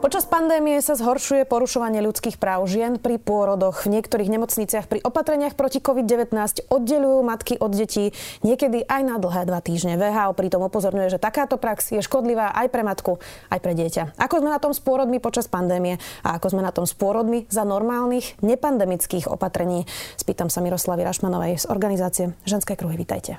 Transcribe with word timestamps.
Počas 0.00 0.24
pandémie 0.24 0.80
sa 0.80 0.96
zhoršuje 0.96 1.44
porušovanie 1.44 2.00
ľudských 2.00 2.40
práv 2.40 2.64
žien 2.64 2.96
pri 2.96 3.20
pôrodoch. 3.20 3.84
V 3.84 4.00
niektorých 4.00 4.32
nemocniciach 4.32 4.88
pri 4.88 5.04
opatreniach 5.04 5.52
proti 5.52 5.76
COVID-19 5.76 6.32
oddelujú 6.72 7.20
matky 7.20 7.60
od 7.60 7.68
detí 7.76 8.16
niekedy 8.40 8.88
aj 8.88 9.02
na 9.04 9.20
dlhé 9.20 9.44
dva 9.44 9.60
týždne. 9.60 10.00
VHO 10.00 10.32
pritom 10.32 10.64
upozorňuje, 10.64 11.12
že 11.12 11.20
takáto 11.20 11.60
prax 11.60 11.92
je 11.92 12.00
škodlivá 12.00 12.48
aj 12.48 12.72
pre 12.72 12.80
matku, 12.80 13.20
aj 13.52 13.60
pre 13.60 13.76
dieťa. 13.76 14.16
Ako 14.16 14.40
sme 14.40 14.48
na 14.48 14.56
tom 14.56 14.72
s 14.72 14.80
pôrodmi 14.80 15.20
počas 15.20 15.52
pandémie 15.52 16.00
a 16.24 16.40
ako 16.40 16.56
sme 16.56 16.64
na 16.64 16.72
tom 16.72 16.88
s 16.88 16.96
pôrodmi 16.96 17.44
za 17.52 17.68
normálnych 17.68 18.40
nepandemických 18.40 19.28
opatrení? 19.28 19.84
Spýtam 20.16 20.48
sa 20.48 20.64
Miroslavy 20.64 21.04
Rašmanovej 21.04 21.60
z 21.60 21.68
organizácie 21.68 22.32
Ženské 22.48 22.72
kruhy. 22.72 22.96
Vítajte. 22.96 23.36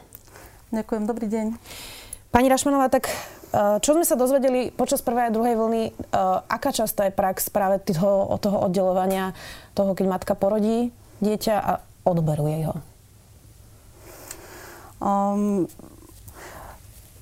Ďakujem, 0.69 1.09
dobrý 1.09 1.25
deň. 1.25 1.57
Pani 2.29 2.53
Rašmanová, 2.53 2.93
tak 2.93 3.09
čo 3.51 3.91
sme 3.91 4.07
sa 4.07 4.15
dozvedeli 4.15 4.71
počas 4.71 5.03
prvej 5.03 5.27
a 5.27 5.35
druhej 5.35 5.59
vlny, 5.59 5.83
eh, 5.91 5.93
aká 6.47 6.71
častá 6.71 7.03
je 7.07 7.13
prax 7.13 7.51
práve 7.51 7.83
toho, 7.83 8.39
toho 8.39 8.57
oddelovania 8.63 9.35
toho, 9.75 9.91
keď 9.91 10.05
matka 10.07 10.33
porodí 10.39 10.95
dieťa 11.19 11.55
a 11.59 11.71
odberuje 12.07 12.71
ho? 12.71 12.75
Um, 15.01 15.67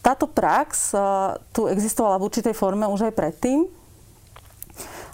táto 0.05 0.27
prax 0.29 0.93
uh, 0.93 1.39
tu 1.55 1.65
existovala 1.65 2.19
v 2.19 2.27
určitej 2.27 2.55
forme 2.55 2.85
už 2.87 3.11
aj 3.11 3.13
predtým. 3.15 3.67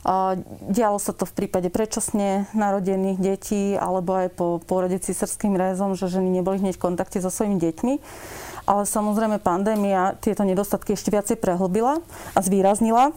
Uh, 0.05 0.38
dialo 0.70 1.02
sa 1.02 1.13
to 1.13 1.26
v 1.26 1.34
prípade 1.34 1.70
predčasne 1.74 2.46
narodených 2.54 3.18
detí 3.18 3.74
alebo 3.74 4.18
aj 4.18 4.30
po 4.38 4.62
pôrode 4.62 4.98
císarským 5.02 5.58
rézom, 5.58 5.98
že 5.98 6.10
ženy 6.10 6.30
neboli 6.41 6.62
hneď 6.62 6.77
v 6.77 6.84
kontakte 6.90 7.18
so 7.21 7.34
svojimi 7.34 7.58
deťmi 7.58 7.93
ale 8.66 8.84
samozrejme 8.90 9.38
pandémia 9.41 10.18
tieto 10.20 10.41
nedostatky 10.41 10.98
ešte 10.98 11.13
viacej 11.13 11.38
prehlbila 11.38 12.02
a 12.34 12.40
zvýraznila. 12.41 13.13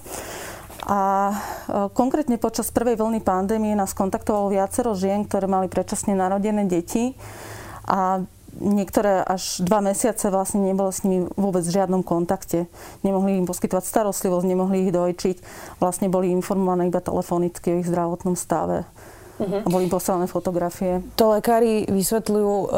A 0.89 1.01
e, 1.29 1.35
konkrétne 1.93 2.39
počas 2.39 2.71
prvej 2.71 2.97
vlny 2.97 3.21
pandémie 3.21 3.75
nás 3.75 3.97
kontaktovalo 3.97 4.53
viacero 4.55 4.95
žien, 4.95 5.27
ktoré 5.27 5.51
mali 5.51 5.67
predčasne 5.67 6.15
narodené 6.15 6.65
deti 6.71 7.19
a 7.89 8.23
niektoré 8.59 9.23
až 9.23 9.63
dva 9.63 9.85
mesiace 9.85 10.31
vlastne 10.33 10.63
nebolo 10.63 10.91
s 10.91 11.03
nimi 11.05 11.27
vôbec 11.35 11.63
v 11.63 11.75
žiadnom 11.75 12.03
kontakte. 12.03 12.67
Nemohli 13.03 13.39
im 13.39 13.47
poskytovať 13.47 13.85
starostlivosť, 13.85 14.47
nemohli 14.47 14.89
ich 14.89 14.95
dojčiť. 14.95 15.37
Vlastne 15.83 16.11
boli 16.11 16.33
informované 16.33 16.91
iba 16.91 17.03
telefonicky 17.03 17.75
o 17.75 17.79
ich 17.83 17.89
zdravotnom 17.89 18.35
stave 18.39 18.89
uh-huh. 19.39 19.65
a 19.65 19.69
boli 19.71 19.87
poslané 19.87 20.27
fotografie. 20.27 21.01
To 21.17 21.33
lekári 21.33 21.87
vysvetľujú 21.87 22.53
um, 22.53 22.69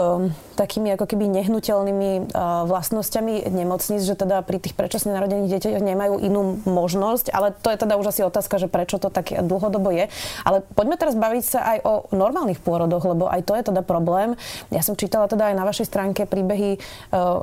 takými 0.55 0.93
ako 0.95 1.09
keby 1.09 1.27
nehnuteľnými 1.33 2.31
uh, 2.31 2.69
vlastnosťami 2.69 3.49
nemocníc, 3.49 4.05
že 4.05 4.15
teda 4.15 4.45
pri 4.45 4.61
tých 4.61 4.77
predčasne 4.77 5.17
narodených 5.17 5.57
deťoch 5.57 5.81
nemajú 5.81 6.15
inú 6.21 6.61
možnosť, 6.69 7.33
ale 7.33 7.57
to 7.57 7.73
je 7.73 7.81
teda 7.81 7.97
už 7.97 8.13
asi 8.13 8.23
otázka, 8.23 8.61
že 8.61 8.69
prečo 8.69 9.01
to 9.01 9.09
tak 9.09 9.33
dlhodobo 9.33 9.89
je. 9.91 10.13
Ale 10.45 10.61
poďme 10.77 11.01
teraz 11.01 11.17
baviť 11.17 11.45
sa 11.45 11.61
aj 11.77 11.79
o 11.83 11.93
normálnych 12.13 12.61
pôrodoch, 12.61 13.03
lebo 13.09 13.27
aj 13.27 13.43
to 13.49 13.57
je 13.57 13.63
teda 13.73 13.81
problém. 13.81 14.37
Ja 14.69 14.85
som 14.85 14.95
čítala 14.95 15.27
teda 15.27 15.51
aj 15.51 15.55
na 15.57 15.65
vašej 15.65 15.89
stránke 15.89 16.29
príbehy 16.29 16.77
uh, 16.77 17.41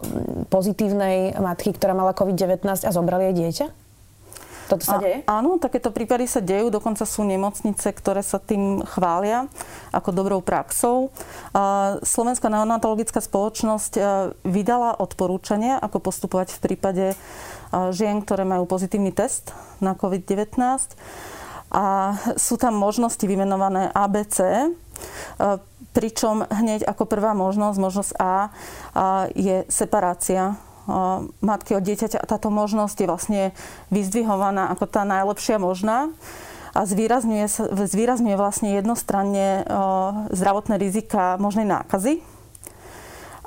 pozitívnej 0.54 1.36
matky, 1.42 1.74
ktorá 1.74 1.98
mala 1.98 2.14
COVID-19 2.14 2.86
a 2.86 2.92
zobrali 2.94 3.34
jej 3.34 3.36
dieťa. 3.46 3.87
Toto 4.68 4.84
sa 4.84 5.00
deje? 5.00 5.24
A, 5.24 5.40
áno, 5.40 5.56
takéto 5.58 5.96
prípady 5.96 6.28
sa 6.28 6.44
dejú. 6.44 6.68
Dokonca 6.68 7.08
sú 7.08 7.24
nemocnice, 7.24 7.88
ktoré 7.96 8.20
sa 8.20 8.36
tým 8.36 8.84
chvália 8.84 9.48
ako 9.96 10.12
dobrou 10.12 10.40
praxou. 10.44 11.16
A 11.56 11.96
Slovenská 12.04 12.52
neonatologická 12.52 13.24
spoločnosť 13.24 13.96
vydala 14.44 15.00
odporúčania, 15.00 15.80
ako 15.80 16.04
postupovať 16.12 16.52
v 16.52 16.60
prípade 16.60 17.06
žien, 17.96 18.20
ktoré 18.20 18.44
majú 18.44 18.68
pozitívny 18.68 19.16
test 19.16 19.56
na 19.80 19.96
COVID-19. 19.96 20.60
A 21.68 22.16
sú 22.36 22.60
tam 22.60 22.76
možnosti 22.76 23.24
vymenované 23.24 23.92
ABC, 23.92 24.68
pričom 25.96 26.44
hneď 26.46 26.84
ako 26.86 27.08
prvá 27.08 27.32
možnosť, 27.34 27.78
možnosť 27.80 28.12
A, 28.20 28.52
je 29.32 29.64
separácia 29.72 30.60
matky 31.44 31.76
od 31.76 31.84
dieťaťa. 31.84 32.24
Táto 32.24 32.48
možnosť 32.48 32.98
je 33.04 33.08
vlastne 33.08 33.42
vyzdvihovaná 33.92 34.72
ako 34.72 34.88
tá 34.88 35.04
najlepšia 35.04 35.60
možná 35.60 36.10
a 36.72 36.86
zvýrazňuje, 36.86 37.46
zvýrazňuje 37.74 38.36
vlastne 38.40 38.76
jednostranne 38.78 39.68
zdravotné 40.32 40.76
rizika 40.80 41.36
možnej 41.42 41.68
nákazy 41.68 42.37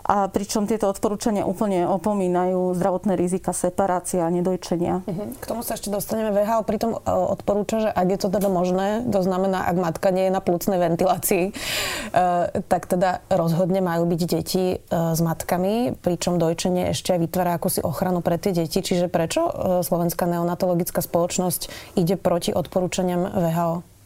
a 0.04 0.26
pričom 0.28 0.64
tieto 0.64 0.88
odporúčania 0.88 1.44
úplne 1.44 1.84
opomínajú 1.86 2.76
zdravotné 2.76 3.14
rizika 3.16 3.52
separácia 3.52 4.24
a 4.24 4.32
nedojčenia. 4.32 5.04
Uh-huh. 5.04 5.32
K 5.36 5.44
tomu 5.44 5.60
sa 5.60 5.76
ešte 5.76 5.92
dostaneme. 5.92 6.32
VHO 6.32 6.64
pritom 6.64 6.96
e, 6.96 6.98
odporúča, 7.06 7.88
že 7.88 7.90
ak 7.90 8.06
je 8.10 8.18
to 8.20 8.28
teda 8.32 8.48
možné, 8.48 9.04
to 9.08 9.20
znamená, 9.20 9.68
ak 9.68 9.76
matka 9.76 10.08
nie 10.14 10.28
je 10.28 10.32
na 10.32 10.42
plúcnej 10.42 10.78
ventilácii, 10.80 11.44
uh, 11.50 12.48
tak 12.66 12.88
teda 12.88 13.22
rozhodne 13.28 13.84
majú 13.84 14.08
byť 14.08 14.20
deti 14.26 14.64
uh, 14.78 15.12
s 15.12 15.20
matkami, 15.20 15.94
pričom 16.00 16.40
dojčenie 16.40 16.92
ešte 16.92 17.14
aj 17.16 17.20
vytvára 17.20 17.56
akúsi 17.56 17.80
ochranu 17.84 18.24
pre 18.24 18.40
tie 18.40 18.56
deti. 18.56 18.80
Čiže 18.80 19.12
prečo 19.12 19.46
Slovenská 19.84 20.24
neonatologická 20.24 21.04
spoločnosť 21.04 21.94
ide 21.98 22.16
proti 22.16 22.50
odporúčaniam 22.54 23.28
VHO? 23.28 23.99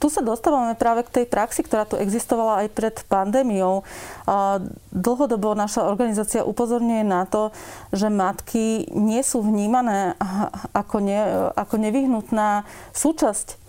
Tu 0.00 0.08
sa 0.08 0.24
dostávame 0.24 0.72
práve 0.80 1.04
k 1.04 1.22
tej 1.22 1.26
praxi, 1.28 1.60
ktorá 1.60 1.84
tu 1.84 2.00
existovala 2.00 2.64
aj 2.64 2.68
pred 2.72 2.96
pandémiou. 3.04 3.84
Dlhodobo 4.90 5.52
naša 5.52 5.84
organizácia 5.84 6.40
upozorňuje 6.40 7.04
na 7.04 7.28
to, 7.28 7.52
že 7.92 8.08
matky 8.08 8.88
nie 8.96 9.20
sú 9.20 9.44
vnímané 9.44 10.16
ako, 10.72 11.04
ne, 11.04 11.52
ako 11.52 11.74
nevyhnutná 11.76 12.64
súčasť 12.96 13.60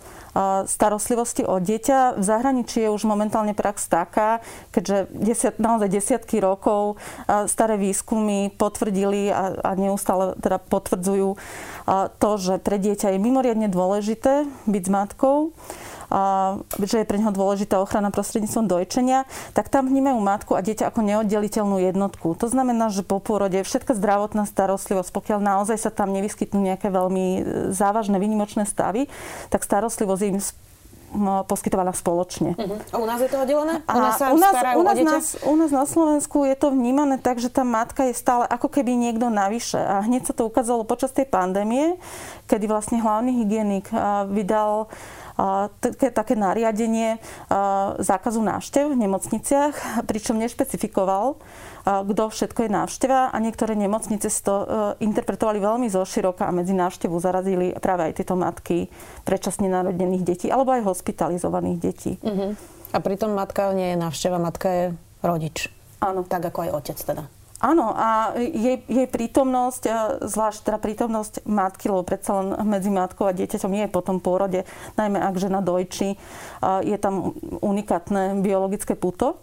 starostlivosti 0.64 1.44
o 1.44 1.60
dieťa. 1.60 2.16
V 2.16 2.24
zahraničí 2.24 2.80
je 2.80 2.88
už 2.88 3.04
momentálne 3.04 3.52
prax 3.52 3.84
taká, 3.92 4.40
keďže 4.72 5.12
desiat, 5.12 5.60
naozaj 5.60 5.92
desiatky 5.92 6.40
rokov 6.40 6.96
staré 7.44 7.76
výskumy 7.76 8.48
potvrdili 8.56 9.28
a, 9.28 9.52
a 9.60 9.70
neustále 9.76 10.32
teda 10.40 10.56
potvrdzujú 10.56 11.36
to, 12.16 12.30
že 12.40 12.64
pre 12.64 12.80
dieťa 12.80 13.12
je 13.12 13.20
mimoriadne 13.20 13.68
dôležité 13.68 14.48
byť 14.64 14.82
s 14.88 14.90
matkou 14.90 15.52
že 16.82 17.02
je 17.02 17.08
pre 17.08 17.16
neho 17.16 17.32
dôležitá 17.32 17.80
ochrana 17.80 18.12
prostredníctvom 18.12 18.68
dojčenia, 18.68 19.24
tak 19.56 19.72
tam 19.72 19.88
vnímajú 19.88 20.18
matku 20.20 20.52
a 20.52 20.60
dieťa 20.60 20.92
ako 20.92 21.00
neoddeliteľnú 21.00 21.80
jednotku. 21.80 22.36
To 22.36 22.46
znamená, 22.46 22.92
že 22.92 23.00
po 23.00 23.18
pôrode 23.18 23.56
všetká 23.64 23.96
zdravotná 23.96 24.44
starostlivosť, 24.44 25.10
pokiaľ 25.10 25.40
naozaj 25.40 25.78
sa 25.80 25.90
tam 25.90 26.12
nevyskytnú 26.12 26.60
nejaké 26.60 26.92
veľmi 26.92 27.26
e, 27.26 27.40
závažné 27.72 28.20
výnimočné 28.20 28.68
stavy, 28.68 29.08
tak 29.48 29.64
starostlivosť 29.64 30.22
im 30.28 30.38
poskytovaná 31.44 31.92
spoločne. 31.92 32.56
Uh-huh. 32.56 32.80
A 32.88 32.96
u 32.96 33.06
nás 33.06 33.20
je 33.20 33.28
to 33.28 33.36
oddelené? 33.44 33.84
U 33.84 34.00
nás 34.00 34.16
sa 34.16 34.32
u 34.32 34.40
nás, 34.40 34.54
u 34.56 34.82
nás, 34.82 34.96
nás, 34.96 35.26
u 35.44 35.54
nás 35.56 35.70
na 35.70 35.84
Slovensku 35.84 36.48
je 36.48 36.56
to 36.56 36.72
vnímané 36.72 37.20
tak, 37.20 37.36
že 37.36 37.52
tá 37.52 37.62
matka 37.68 38.08
je 38.08 38.16
stále 38.16 38.48
ako 38.48 38.72
keby 38.72 38.96
niekto 38.96 39.28
navyše. 39.28 39.76
A 39.76 40.00
hneď 40.00 40.32
sa 40.32 40.34
to 40.34 40.48
ukázalo 40.48 40.88
počas 40.88 41.12
tej 41.12 41.28
pandémie, 41.28 42.00
kedy 42.48 42.64
vlastne 42.64 42.98
hlavný 43.04 43.44
hygienik 43.44 43.92
vydal 44.32 44.88
také 46.12 46.34
nariadenie 46.36 47.18
zákazu 47.98 48.40
návštev 48.44 48.92
v 48.92 49.00
nemocniciach, 49.00 50.04
pričom 50.04 50.36
nešpecifikoval, 50.38 51.40
kto 51.82 52.22
všetko 52.30 52.66
je 52.66 52.70
návšteva 52.70 53.34
a 53.34 53.36
niektoré 53.42 53.74
nemocnice 53.74 54.30
si 54.30 54.40
to 54.46 54.62
e, 54.62 54.66
interpretovali 55.02 55.58
veľmi 55.58 55.90
zoširoka 55.90 56.46
a 56.46 56.54
medzi 56.54 56.78
návštevu 56.78 57.18
zarazili 57.18 57.74
práve 57.82 58.06
aj 58.06 58.22
tieto 58.22 58.38
matky 58.38 58.86
predčasne 59.26 59.66
narodených 59.66 60.22
detí 60.22 60.46
alebo 60.46 60.70
aj 60.70 60.86
hospitalizovaných 60.86 61.78
detí. 61.82 62.12
Uh-huh. 62.22 62.54
A 62.94 62.98
pritom 63.02 63.34
matka 63.34 63.74
nie 63.74 63.94
je 63.94 63.96
návšteva, 63.98 64.38
matka 64.38 64.68
je 64.70 64.84
rodič. 65.26 65.74
Áno. 65.98 66.22
Tak 66.22 66.54
ako 66.54 66.70
aj 66.70 66.70
otec 66.70 66.98
teda. 67.02 67.24
Áno, 67.62 67.94
a 67.94 68.34
jej, 68.34 68.82
jej 68.90 69.06
prítomnosť, 69.06 69.82
zvlášť 70.26 70.66
teda 70.66 70.78
prítomnosť 70.82 71.46
matky, 71.46 71.86
lebo 71.86 72.02
predsa 72.02 72.42
len 72.42 72.58
medzi 72.66 72.90
matkou 72.90 73.30
a 73.30 73.36
dieťaťom 73.38 73.70
je 73.70 73.86
po 73.86 74.02
tom 74.02 74.18
pôrode, 74.18 74.66
najmä 74.98 75.22
ak 75.22 75.38
žena 75.38 75.62
dojčí, 75.62 76.18
je 76.82 76.96
tam 76.98 77.38
unikátne 77.62 78.42
biologické 78.42 78.98
puto. 78.98 79.38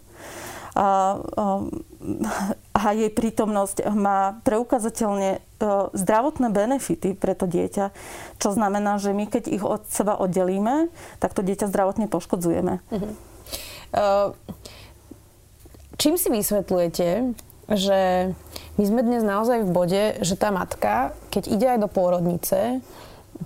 A, 0.70 1.18
a 2.76 2.80
jej 2.94 3.10
prítomnosť 3.10 3.90
má 3.90 4.38
preukazateľne 4.46 5.30
e, 5.34 5.38
zdravotné 5.98 6.46
benefity 6.46 7.18
pre 7.18 7.34
to 7.34 7.50
dieťa, 7.50 7.90
čo 8.38 8.54
znamená, 8.54 9.02
že 9.02 9.10
my 9.10 9.26
keď 9.26 9.50
ich 9.50 9.66
od 9.66 9.82
seba 9.90 10.14
oddelíme, 10.14 10.86
tak 11.18 11.34
to 11.34 11.42
dieťa 11.42 11.66
zdravotne 11.66 12.06
poškodzujeme. 12.06 12.78
Uh-huh. 12.86 13.12
Uh, 13.90 14.30
čím 15.98 16.14
si 16.14 16.30
vysvetľujete, 16.30 17.34
že 17.70 18.30
my 18.76 18.84
sme 18.84 19.00
dnes 19.06 19.22
naozaj 19.22 19.62
v 19.62 19.70
bode, 19.70 20.02
že 20.20 20.34
tá 20.34 20.50
matka, 20.50 21.14
keď 21.30 21.44
ide 21.46 21.66
aj 21.70 21.78
do 21.78 21.88
pôrodnice, 21.88 22.82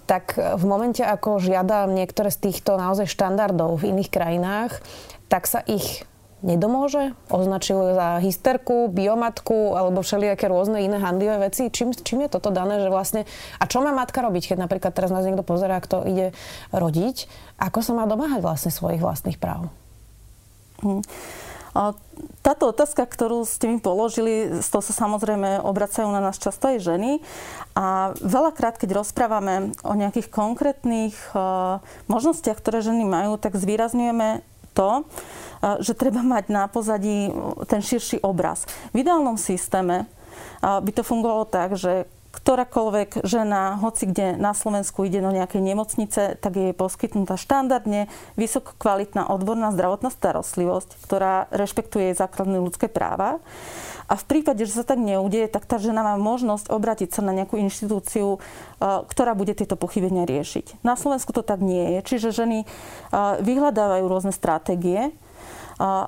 tak 0.09 0.35
v 0.35 0.65
momente, 0.67 1.05
ako 1.05 1.39
žiada 1.39 1.87
niektoré 1.87 2.33
z 2.33 2.51
týchto 2.51 2.75
naozaj 2.75 3.07
štandardov 3.07 3.79
v 3.79 3.95
iných 3.95 4.11
krajinách, 4.11 4.83
tak 5.31 5.47
sa 5.47 5.63
ich 5.63 6.03
nedomôže? 6.45 7.17
Označil 7.33 7.97
za 7.97 8.21
hysterku, 8.21 8.93
biomatku 8.93 9.75
alebo 9.75 10.05
všelijaké 10.05 10.51
rôzne 10.51 10.85
iné 10.85 11.01
handlivé 11.01 11.41
veci. 11.41 11.73
Čím, 11.73 11.97
čím 11.97 12.29
je 12.29 12.35
toto 12.37 12.53
dané, 12.53 12.85
že 12.85 12.93
vlastne... 12.93 13.25
A 13.57 13.65
čo 13.65 13.81
má 13.81 13.95
matka 13.97 14.21
robiť, 14.21 14.53
keď 14.53 14.59
napríklad 14.61 14.93
teraz 14.93 15.09
nás 15.09 15.25
niekto 15.25 15.47
pozerá, 15.47 15.81
kto 15.81 16.05
ide 16.05 16.37
rodiť? 16.71 17.31
Ako 17.57 17.81
sa 17.81 17.97
má 17.97 18.05
domáhať 18.05 18.45
vlastne 18.45 18.71
svojich 18.75 19.01
vlastných 19.01 19.41
práv? 19.41 19.73
Hmm. 20.85 21.01
Táto 22.47 22.71
otázka, 22.71 23.03
ktorú 23.03 23.43
ste 23.43 23.67
mi 23.67 23.83
položili, 23.83 24.63
z 24.63 24.69
toho 24.71 24.79
sa 24.79 24.95
samozrejme 24.95 25.59
obracajú 25.67 26.07
na 26.07 26.23
nás 26.23 26.39
často 26.39 26.71
aj 26.71 26.79
ženy. 26.79 27.19
A 27.75 28.15
veľakrát, 28.23 28.79
keď 28.79 29.03
rozprávame 29.03 29.75
o 29.83 29.99
nejakých 29.99 30.31
konkrétnych 30.31 31.19
možnostiach, 32.07 32.63
ktoré 32.63 32.79
ženy 32.79 33.03
majú, 33.03 33.35
tak 33.43 33.59
zvýrazňujeme 33.59 34.47
to, 34.71 35.03
že 35.83 35.99
treba 35.99 36.23
mať 36.23 36.47
na 36.47 36.71
pozadí 36.71 37.35
ten 37.67 37.83
širší 37.83 38.23
obraz. 38.23 38.71
V 38.95 39.03
ideálnom 39.03 39.35
systéme 39.35 40.07
by 40.63 40.91
to 40.95 41.03
fungovalo 41.03 41.43
tak, 41.51 41.75
že 41.75 42.07
ktorákoľvek 42.45 43.25
žena, 43.25 43.81
hoci 43.81 44.05
kde 44.05 44.37
na 44.37 44.53
Slovensku 44.53 45.09
ide 45.09 45.25
do 45.25 45.33
nejakej 45.33 45.65
nemocnice, 45.65 46.37
tak 46.37 46.53
je 46.61 46.77
poskytnutá 46.77 47.41
štandardne 47.41 48.13
vysokokvalitná 48.37 49.33
odborná 49.33 49.73
zdravotná 49.73 50.13
starostlivosť, 50.13 51.01
ktorá 51.09 51.49
rešpektuje 51.49 52.13
jej 52.13 52.17
základné 52.21 52.61
ľudské 52.61 52.93
práva. 52.93 53.41
A 54.05 54.21
v 54.21 54.25
prípade, 54.29 54.69
že 54.69 54.77
sa 54.77 54.85
tak 54.85 55.01
neudie, 55.01 55.49
tak 55.49 55.65
tá 55.65 55.81
žena 55.81 56.05
má 56.05 56.21
možnosť 56.21 56.69
obratiť 56.69 57.17
sa 57.17 57.25
na 57.25 57.33
nejakú 57.33 57.57
inštitúciu, 57.57 58.37
ktorá 58.85 59.33
bude 59.33 59.57
tieto 59.57 59.81
pochybenia 59.81 60.29
riešiť. 60.29 60.85
Na 60.85 61.01
Slovensku 61.01 61.33
to 61.33 61.41
tak 61.41 61.65
nie 61.65 61.97
je. 61.97 62.01
Čiže 62.13 62.45
ženy 62.45 62.69
vyhľadávajú 63.41 64.05
rôzne 64.05 64.37
stratégie, 64.37 65.17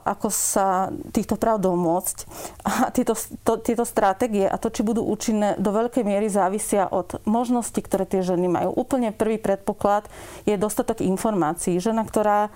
ako 0.07 0.29
sa 0.31 0.95
týchto 1.11 1.35
práv 1.35 1.63
domôcť. 1.63 2.17
A 2.63 2.91
tieto, 2.95 3.19
to, 3.43 3.59
tieto 3.59 3.83
stratégie 3.83 4.47
a 4.47 4.57
to, 4.59 4.71
či 4.71 4.87
budú 4.87 5.03
účinné, 5.03 5.59
do 5.59 5.75
veľkej 5.75 6.07
miery 6.07 6.31
závisia 6.31 6.87
od 6.87 7.19
možností, 7.27 7.83
ktoré 7.83 8.07
tie 8.07 8.23
ženy 8.23 8.47
majú. 8.47 8.71
Úplne 8.79 9.11
prvý 9.15 9.43
predpoklad 9.43 10.07
je 10.47 10.55
dostatok 10.55 11.03
informácií. 11.03 11.79
Žena, 11.83 12.07
ktorá 12.07 12.51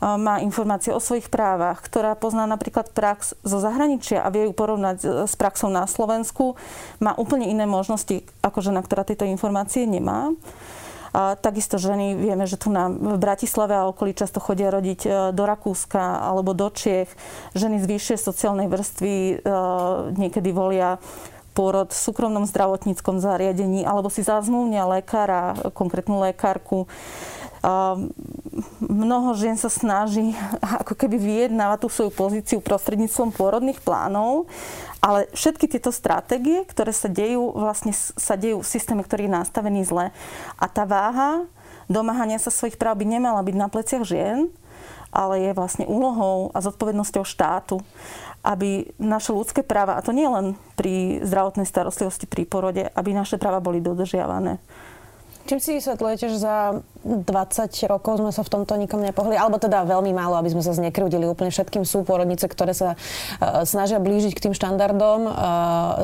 má 0.00 0.40
informácie 0.40 0.96
o 0.96 1.00
svojich 1.00 1.28
právach, 1.28 1.84
ktorá 1.84 2.16
pozná 2.16 2.48
napríklad 2.48 2.88
prax 2.96 3.36
zo 3.44 3.60
zahraničia 3.60 4.24
a 4.24 4.32
vie 4.32 4.48
ju 4.48 4.56
porovnať 4.56 5.28
s 5.28 5.36
praxou 5.36 5.68
na 5.68 5.84
Slovensku, 5.84 6.56
má 7.04 7.12
úplne 7.20 7.44
iné 7.44 7.68
možnosti 7.68 8.24
ako 8.40 8.64
žena, 8.64 8.80
ktorá 8.80 9.04
tieto 9.04 9.28
informácie 9.28 9.84
nemá. 9.84 10.32
A 11.10 11.34
takisto 11.34 11.78
ženy, 11.78 12.14
vieme, 12.14 12.46
že 12.46 12.54
tu 12.54 12.70
na, 12.70 12.86
v 12.86 13.18
Bratislave 13.18 13.74
a 13.74 13.90
okolí 13.90 14.14
často 14.14 14.38
chodia 14.38 14.70
rodiť 14.70 15.00
e, 15.02 15.10
do 15.34 15.42
Rakúska 15.42 16.22
alebo 16.22 16.54
do 16.54 16.70
Čiech. 16.70 17.10
Ženy 17.58 17.82
z 17.82 17.86
vyššej 17.90 18.18
sociálnej 18.22 18.70
vrstvy 18.70 19.14
e, 19.14 19.34
niekedy 20.14 20.54
volia 20.54 21.02
pôrod 21.50 21.90
v 21.90 21.98
súkromnom 21.98 22.46
zdravotníckom 22.46 23.18
zariadení 23.18 23.82
alebo 23.82 24.06
si 24.06 24.22
zazmluvnia 24.22 24.86
lekára, 24.86 25.74
konkrétnu 25.74 26.22
lekárku. 26.22 26.86
Mnoho 28.80 29.36
žien 29.36 29.60
sa 29.60 29.68
snaží 29.68 30.32
ako 30.82 30.96
keby 30.96 31.16
vyjednávať 31.20 31.78
tú 31.84 31.88
svoju 31.92 32.10
pozíciu 32.12 32.58
prostredníctvom 32.64 33.36
pôrodných 33.36 33.84
plánov, 33.84 34.48
ale 35.00 35.28
všetky 35.36 35.68
tieto 35.68 35.92
stratégie, 35.92 36.64
ktoré 36.68 36.92
sa 36.92 37.08
dejú, 37.08 37.52
vlastne 37.52 37.92
sa 37.96 38.36
dejú 38.36 38.60
v 38.60 38.68
systéme, 38.68 39.04
ktorý 39.04 39.28
je 39.28 39.36
nastavený 39.36 39.84
zle. 39.84 40.12
A 40.56 40.64
tá 40.68 40.88
váha 40.88 41.44
domáhania 41.88 42.40
sa 42.40 42.52
svojich 42.52 42.80
práv 42.80 43.00
by 43.00 43.06
nemala 43.08 43.40
byť 43.44 43.56
na 43.56 43.68
pleciach 43.68 44.04
žien, 44.04 44.48
ale 45.10 45.42
je 45.42 45.56
vlastne 45.56 45.84
úlohou 45.90 46.54
a 46.54 46.62
zodpovednosťou 46.62 47.24
štátu, 47.26 47.82
aby 48.40 48.88
naše 48.96 49.34
ľudské 49.36 49.60
práva, 49.60 49.98
a 49.98 50.04
to 50.04 50.16
nie 50.16 50.24
len 50.24 50.56
pri 50.78 51.20
zdravotnej 51.26 51.68
starostlivosti 51.68 52.24
pri 52.24 52.48
porode, 52.48 52.88
aby 52.94 53.10
naše 53.12 53.36
práva 53.36 53.60
boli 53.60 53.84
dodržiavané. 53.84 54.62
Čím 55.50 55.58
si 55.58 55.74
vysvetľujete, 55.82 56.30
že 56.30 56.38
za 56.38 56.78
20 57.02 57.26
rokov 57.90 58.22
sme 58.22 58.30
sa 58.30 58.46
v 58.46 58.52
tomto 58.54 58.78
nikom 58.78 59.02
nepohli? 59.02 59.34
Alebo 59.34 59.58
teda 59.58 59.82
veľmi 59.82 60.14
málo, 60.14 60.38
aby 60.38 60.54
sme 60.54 60.62
sa 60.62 60.70
znekrudili. 60.70 61.26
Úplne 61.26 61.50
všetkým 61.50 61.82
sú 61.82 62.06
pôrodnice, 62.06 62.46
ktoré 62.46 62.70
sa 62.70 62.94
uh, 62.94 63.66
snažia 63.66 63.98
blížiť 63.98 64.30
k 64.30 64.46
tým 64.46 64.54
štandardom. 64.54 65.26
Uh, 65.26 65.32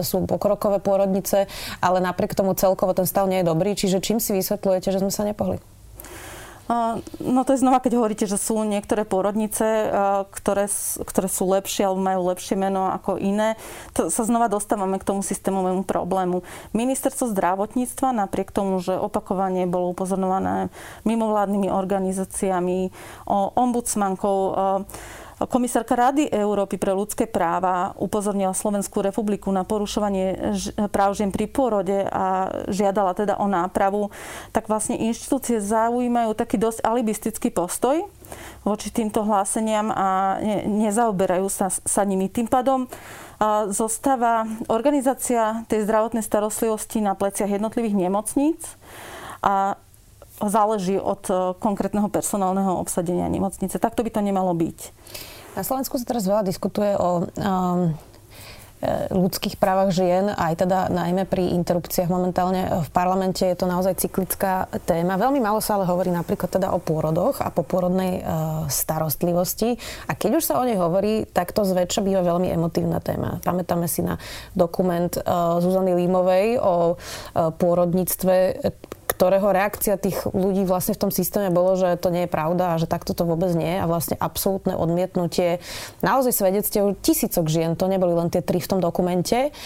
sú 0.02 0.26
pokrokové 0.26 0.82
pôrodnice, 0.82 1.46
ale 1.78 2.02
napriek 2.02 2.34
tomu 2.34 2.58
celkovo 2.58 2.90
ten 2.90 3.06
stav 3.06 3.30
nie 3.30 3.38
je 3.38 3.46
dobrý. 3.46 3.78
Čiže 3.78 4.02
čím 4.02 4.18
si 4.18 4.34
vysvetľujete, 4.34 4.90
že 4.90 4.98
sme 4.98 5.14
sa 5.14 5.22
nepohli? 5.22 5.62
No 6.66 7.40
to 7.46 7.54
je 7.54 7.62
znova, 7.62 7.78
keď 7.78 7.94
hovoríte, 7.94 8.26
že 8.26 8.34
sú 8.34 8.58
niektoré 8.66 9.06
pôrodnice, 9.06 9.62
ktoré, 10.34 10.66
ktoré 11.06 11.28
sú 11.30 11.46
lepšie 11.46 11.86
alebo 11.86 12.02
majú 12.02 12.26
lepšie 12.34 12.58
meno 12.58 12.90
ako 12.90 13.22
iné, 13.22 13.54
to 13.94 14.10
sa 14.10 14.26
znova 14.26 14.50
dostávame 14.50 14.98
k 14.98 15.06
tomu 15.06 15.22
systémovému 15.22 15.86
problému. 15.86 16.42
Ministerstvo 16.74 17.30
zdravotníctva 17.30 18.10
napriek 18.10 18.50
tomu, 18.50 18.82
že 18.82 18.98
opakovane 18.98 19.62
bolo 19.70 19.94
upozorňované 19.94 20.74
mimovládnymi 21.06 21.70
organizáciami, 21.70 22.90
ombudsmankou, 23.30 24.38
Komisárka 25.36 25.92
Rady 25.92 26.32
Európy 26.32 26.80
pre 26.80 26.96
ľudské 26.96 27.28
práva 27.28 27.92
upozornila 28.00 28.56
Slovenskú 28.56 29.04
republiku 29.04 29.52
na 29.52 29.68
porušovanie 29.68 30.56
práv 30.88 31.12
žien 31.12 31.28
pri 31.28 31.44
pôrode 31.44 32.08
a 32.08 32.48
žiadala 32.72 33.12
teda 33.12 33.36
o 33.36 33.44
nápravu, 33.44 34.08
tak 34.56 34.72
vlastne 34.72 34.96
inštitúcie 34.96 35.60
zaujímajú 35.60 36.32
taký 36.32 36.56
dosť 36.56 36.80
alibistický 36.80 37.52
postoj 37.52 38.08
voči 38.64 38.88
týmto 38.88 39.28
hláseniam 39.28 39.92
a 39.92 40.40
ne, 40.40 40.88
nezaoberajú 40.88 41.52
sa, 41.52 41.68
sa 41.68 42.02
nimi. 42.08 42.32
Tým 42.32 42.48
pádom 42.48 42.88
zostáva 43.68 44.48
organizácia 44.72 45.68
tej 45.68 45.84
zdravotnej 45.84 46.24
starostlivosti 46.24 47.04
na 47.04 47.12
pleciach 47.12 47.52
jednotlivých 47.52 48.08
nemocníc 48.08 48.64
a 49.44 49.76
záleží 50.40 51.00
od 51.00 51.22
e, 51.28 51.34
konkrétneho 51.56 52.12
personálneho 52.12 52.76
obsadenia 52.76 53.28
nemocnice. 53.32 53.80
Takto 53.80 54.04
by 54.04 54.10
to 54.12 54.20
nemalo 54.20 54.52
byť. 54.52 54.78
Na 55.56 55.64
Slovensku 55.64 55.96
sa 55.96 56.04
teraz 56.04 56.28
veľa 56.28 56.44
diskutuje 56.44 56.92
o 57.00 57.24
um, 57.24 57.96
ľudských 59.08 59.56
právach 59.56 59.88
žien, 59.88 60.28
aj 60.28 60.68
teda 60.68 60.92
najmä 60.92 61.24
pri 61.24 61.48
interrupciách 61.56 62.12
momentálne 62.12 62.84
v 62.84 62.90
parlamente 62.92 63.40
je 63.40 63.56
to 63.56 63.64
naozaj 63.64 63.96
cyklická 63.96 64.68
téma. 64.84 65.16
Veľmi 65.16 65.40
málo 65.40 65.64
sa 65.64 65.80
ale 65.80 65.88
hovorí 65.88 66.12
napríklad 66.12 66.60
teda 66.60 66.76
o 66.76 66.78
pôrodoch 66.78 67.40
a 67.40 67.48
popôrodnej 67.48 68.20
uh, 68.20 68.68
starostlivosti. 68.68 69.80
A 70.06 70.12
keď 70.12 70.44
už 70.44 70.44
sa 70.44 70.60
o 70.60 70.68
nej 70.68 70.76
hovorí, 70.76 71.24
tak 71.24 71.56
to 71.56 71.64
zväčša 71.64 72.04
býva 72.04 72.20
veľmi 72.20 72.52
emotívna 72.52 73.00
téma. 73.00 73.40
Pamätáme 73.40 73.88
si 73.88 74.04
na 74.04 74.20
dokument 74.52 75.08
Zuzany 75.64 75.96
Límovej 75.96 76.60
o 76.60 77.00
pôrodníctve, 77.32 78.60
ktorého 79.16 79.48
reakcia 79.48 79.96
tých 79.96 80.28
ľudí 80.36 80.68
vlastne 80.68 80.92
v 80.92 81.08
tom 81.08 81.10
systéme 81.10 81.48
bolo, 81.48 81.80
že 81.80 81.96
to 81.96 82.12
nie 82.12 82.28
je 82.28 82.30
pravda 82.30 82.76
a 82.76 82.80
že 82.80 82.84
takto 82.84 83.16
to 83.16 83.24
vôbec 83.24 83.56
nie 83.56 83.80
a 83.80 83.88
vlastne 83.88 84.20
absolútne 84.20 84.76
odmietnutie 84.76 85.64
naozaj 86.04 86.36
svedectiev 86.36 87.00
tisícok 87.00 87.48
žien, 87.48 87.72
to 87.80 87.88
neboli 87.88 88.12
len 88.12 88.28
tie 88.28 88.44
tri 88.44 88.60
v 88.60 88.68
tom 88.68 88.80
dokumente. 88.84 89.56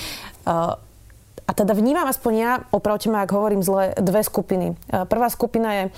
A 1.50 1.52
teda 1.52 1.75
vnímam 1.75 2.07
aspoň 2.07 2.33
ja, 2.38 2.52
opravte 2.71 3.11
ma, 3.11 3.26
ak 3.26 3.35
hovorím 3.35 3.66
zle, 3.66 3.90
dve 3.99 4.23
skupiny. 4.23 4.78
E, 4.87 5.02
prvá 5.11 5.26
skupina 5.26 5.69
je 5.75 5.83
e, 5.83 5.90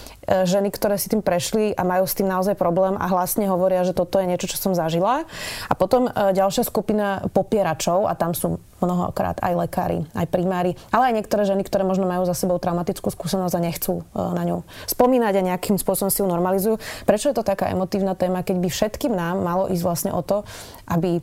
ženy, 0.49 0.73
ktoré 0.73 0.97
si 0.97 1.13
tým 1.13 1.21
prešli 1.21 1.77
a 1.77 1.85
majú 1.85 2.09
s 2.09 2.17
tým 2.17 2.25
naozaj 2.25 2.57
problém 2.57 2.97
a 2.97 3.05
hlasne 3.13 3.45
hovoria, 3.53 3.85
že 3.85 3.93
toto 3.93 4.17
je 4.17 4.25
niečo, 4.33 4.49
čo 4.49 4.57
som 4.57 4.73
zažila. 4.73 5.29
A 5.69 5.73
potom 5.77 6.09
e, 6.09 6.33
ďalšia 6.33 6.65
skupina 6.65 7.29
popieračov 7.37 8.09
a 8.09 8.17
tam 8.17 8.33
sú 8.33 8.65
mnohokrát 8.81 9.45
aj 9.45 9.53
lekári, 9.69 10.09
aj 10.17 10.25
primári, 10.33 10.73
ale 10.89 11.13
aj 11.13 11.21
niektoré 11.21 11.45
ženy, 11.45 11.69
ktoré 11.69 11.85
možno 11.85 12.09
majú 12.09 12.25
za 12.25 12.33
sebou 12.33 12.57
traumatickú 12.57 13.13
skúsenosť 13.13 13.55
a 13.55 13.61
nechcú 13.63 14.03
na 14.11 14.43
ňu 14.43 14.67
spomínať 14.91 15.39
a 15.39 15.47
nejakým 15.55 15.79
spôsobom 15.79 16.11
si 16.11 16.19
ju 16.19 16.27
normalizujú. 16.27 16.83
Prečo 17.07 17.31
je 17.31 17.37
to 17.39 17.47
taká 17.47 17.71
emotívna 17.71 18.19
téma, 18.19 18.43
keď 18.43 18.59
by 18.59 18.69
všetkým 18.75 19.15
nám 19.15 19.39
malo 19.39 19.71
ísť 19.71 19.85
vlastne 19.87 20.11
o 20.11 20.19
to, 20.27 20.43
aby 20.91 21.23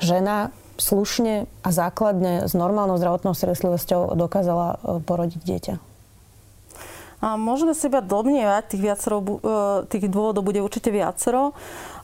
žena 0.00 0.56
slušne 0.76 1.48
a 1.64 1.68
základne 1.68 2.48
s 2.48 2.52
normálnou 2.52 2.96
zdravotnou 3.00 3.32
starostlivosťou 3.32 4.16
dokázala 4.16 4.76
e, 4.76 5.00
porodiť 5.02 5.40
dieťa? 5.42 5.74
A 7.24 7.40
môžeme 7.40 7.72
si 7.72 7.88
iba 7.88 8.04
domnievať, 8.04 8.76
tých, 8.76 8.82
viacero, 8.84 9.18
e, 9.24 9.28
tých 9.88 10.06
dôvodov 10.12 10.44
bude 10.44 10.60
určite 10.60 10.92
viacero, 10.92 11.56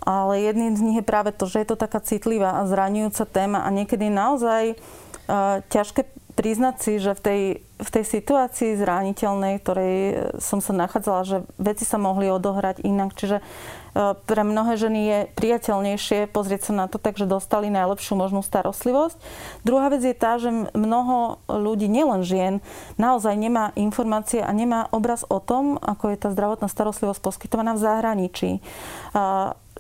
ale 0.02 0.42
jedným 0.42 0.74
z 0.74 0.82
nich 0.82 0.96
je 0.98 1.06
práve 1.06 1.30
to, 1.36 1.44
že 1.44 1.62
je 1.62 1.68
to 1.68 1.76
taká 1.76 2.00
citlivá 2.00 2.58
a 2.58 2.66
zraňujúca 2.66 3.24
téma 3.28 3.62
a 3.62 3.68
niekedy 3.68 4.08
naozaj 4.08 4.72
e, 4.72 4.76
ťažké 5.68 6.08
priznať 6.32 6.76
si, 6.80 6.92
že 6.98 7.12
v 7.12 7.20
tej, 7.20 7.40
v 7.82 7.90
tej 7.92 8.04
situácii 8.04 8.80
zraniteľnej, 8.80 9.60
ktorej 9.60 9.94
som 10.40 10.64
sa 10.64 10.72
nachádzala, 10.72 11.22
že 11.28 11.36
veci 11.60 11.84
sa 11.84 12.00
mohli 12.00 12.32
odohrať 12.32 12.80
inak. 12.82 13.12
Čiže 13.14 13.44
pre 14.24 14.40
mnohé 14.40 14.80
ženy 14.80 15.00
je 15.04 15.18
priateľnejšie 15.36 16.32
pozrieť 16.32 16.72
sa 16.72 16.72
na 16.72 16.86
to 16.88 16.96
tak, 16.96 17.20
že 17.20 17.28
dostali 17.28 17.68
najlepšiu 17.68 18.16
možnú 18.16 18.40
starostlivosť. 18.40 19.20
Druhá 19.68 19.92
vec 19.92 20.00
je 20.00 20.16
tá, 20.16 20.40
že 20.40 20.48
mnoho 20.72 21.44
ľudí, 21.44 21.92
nielen 21.92 22.24
žien, 22.24 22.64
naozaj 22.96 23.36
nemá 23.36 23.76
informácie 23.76 24.40
a 24.40 24.48
nemá 24.56 24.88
obraz 24.96 25.28
o 25.28 25.44
tom, 25.44 25.76
ako 25.76 26.08
je 26.08 26.16
tá 26.24 26.32
zdravotná 26.32 26.72
starostlivosť 26.72 27.20
poskytovaná 27.20 27.76
v 27.76 27.84
zahraničí 27.84 28.50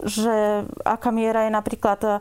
že 0.02 0.64
aká 0.82 1.10
miera 1.12 1.46
je 1.46 1.52
napríklad 1.52 2.00
a, 2.00 2.12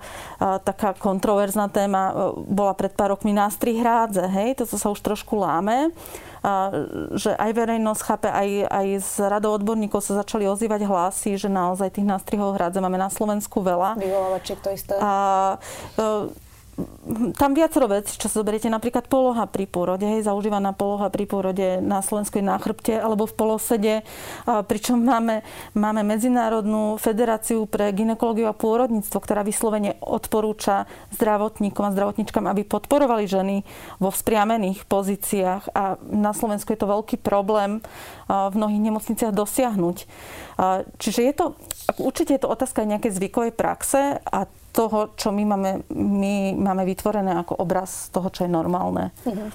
taká 0.61 0.95
kontroverzná 0.95 1.71
téma, 1.71 2.33
bola 2.35 2.75
pred 2.75 2.91
pár 2.91 3.15
rokmi 3.15 3.31
nástri 3.31 3.79
hrádze, 3.79 4.27
hej, 4.27 4.59
to 4.59 4.67
sa 4.67 4.91
už 4.91 4.99
trošku 4.99 5.39
láme 5.39 5.91
že 7.13 7.37
aj 7.37 7.51
verejnosť 7.53 8.01
chápe, 8.01 8.29
aj, 8.29 8.49
aj 8.65 8.87
z 8.97 9.13
radou 9.29 9.53
odborníkov 9.53 10.01
sa 10.01 10.25
začali 10.25 10.49
ozývať 10.49 10.89
hlasy, 10.89 11.37
že 11.37 11.45
naozaj 11.45 11.93
tých 11.93 12.09
nástrihov 12.09 12.57
hrádze 12.57 12.81
máme 12.81 12.97
na 12.97 13.13
Slovensku 13.13 13.61
veľa. 13.61 14.01
Vyvolávačiek 14.01 14.57
to 14.57 14.73
isté. 14.73 14.97
A, 14.97 15.61
e, 16.01 16.33
tam 17.37 17.51
viacero 17.57 17.87
vecí, 17.89 18.15
čo 18.19 18.29
sa 18.29 18.41
zoberiete, 18.41 18.69
napríklad 18.69 19.09
poloha 19.09 19.47
pri 19.49 19.65
pôrode, 19.65 20.05
hej, 20.05 20.25
zaužívaná 20.25 20.71
poloha 20.75 21.09
pri 21.09 21.25
pôrode 21.25 21.67
na 21.81 21.99
Slovensku 21.99 22.39
na 22.41 22.57
chrbte 22.57 22.97
alebo 22.97 23.25
v 23.29 23.33
polosede, 23.37 23.93
pričom 24.45 25.01
máme, 25.01 25.45
máme 25.77 26.01
Medzinárodnú 26.01 26.97
federáciu 26.97 27.69
pre 27.69 27.91
ginekológiu 27.93 28.49
a 28.49 28.57
pôrodníctvo, 28.57 29.17
ktorá 29.17 29.41
vyslovene 29.45 29.97
odporúča 30.01 30.89
zdravotníkom 31.13 31.85
a 31.85 31.93
zdravotníčkam, 31.93 32.45
aby 32.49 32.65
podporovali 32.65 33.25
ženy 33.29 33.63
vo 34.01 34.09
vzpriamených 34.09 34.85
pozíciách 34.85 35.73
a 35.73 35.97
na 36.01 36.33
Slovensku 36.33 36.73
je 36.73 36.79
to 36.79 36.89
veľký 36.89 37.21
problém 37.21 37.83
v 38.27 38.53
mnohých 38.55 38.81
nemocniciach 38.91 39.35
dosiahnuť. 39.35 39.97
Čiže 41.01 41.21
je 41.25 41.33
to, 41.33 41.45
určite 41.97 42.37
je 42.37 42.41
to 42.45 42.53
otázka 42.53 42.85
nejakej 42.85 43.17
zvykovej 43.17 43.53
praxe 43.57 44.21
a 44.21 44.45
toho, 44.71 45.11
čo 45.19 45.35
my 45.35 45.43
máme, 45.43 45.71
my 45.91 46.55
máme 46.55 46.83
vytvorené 46.87 47.35
ako 47.43 47.59
obraz 47.59 48.07
toho, 48.15 48.31
čo 48.31 48.47
je 48.47 48.51
normálne. 48.51 49.11
Uh-huh. 49.27 49.51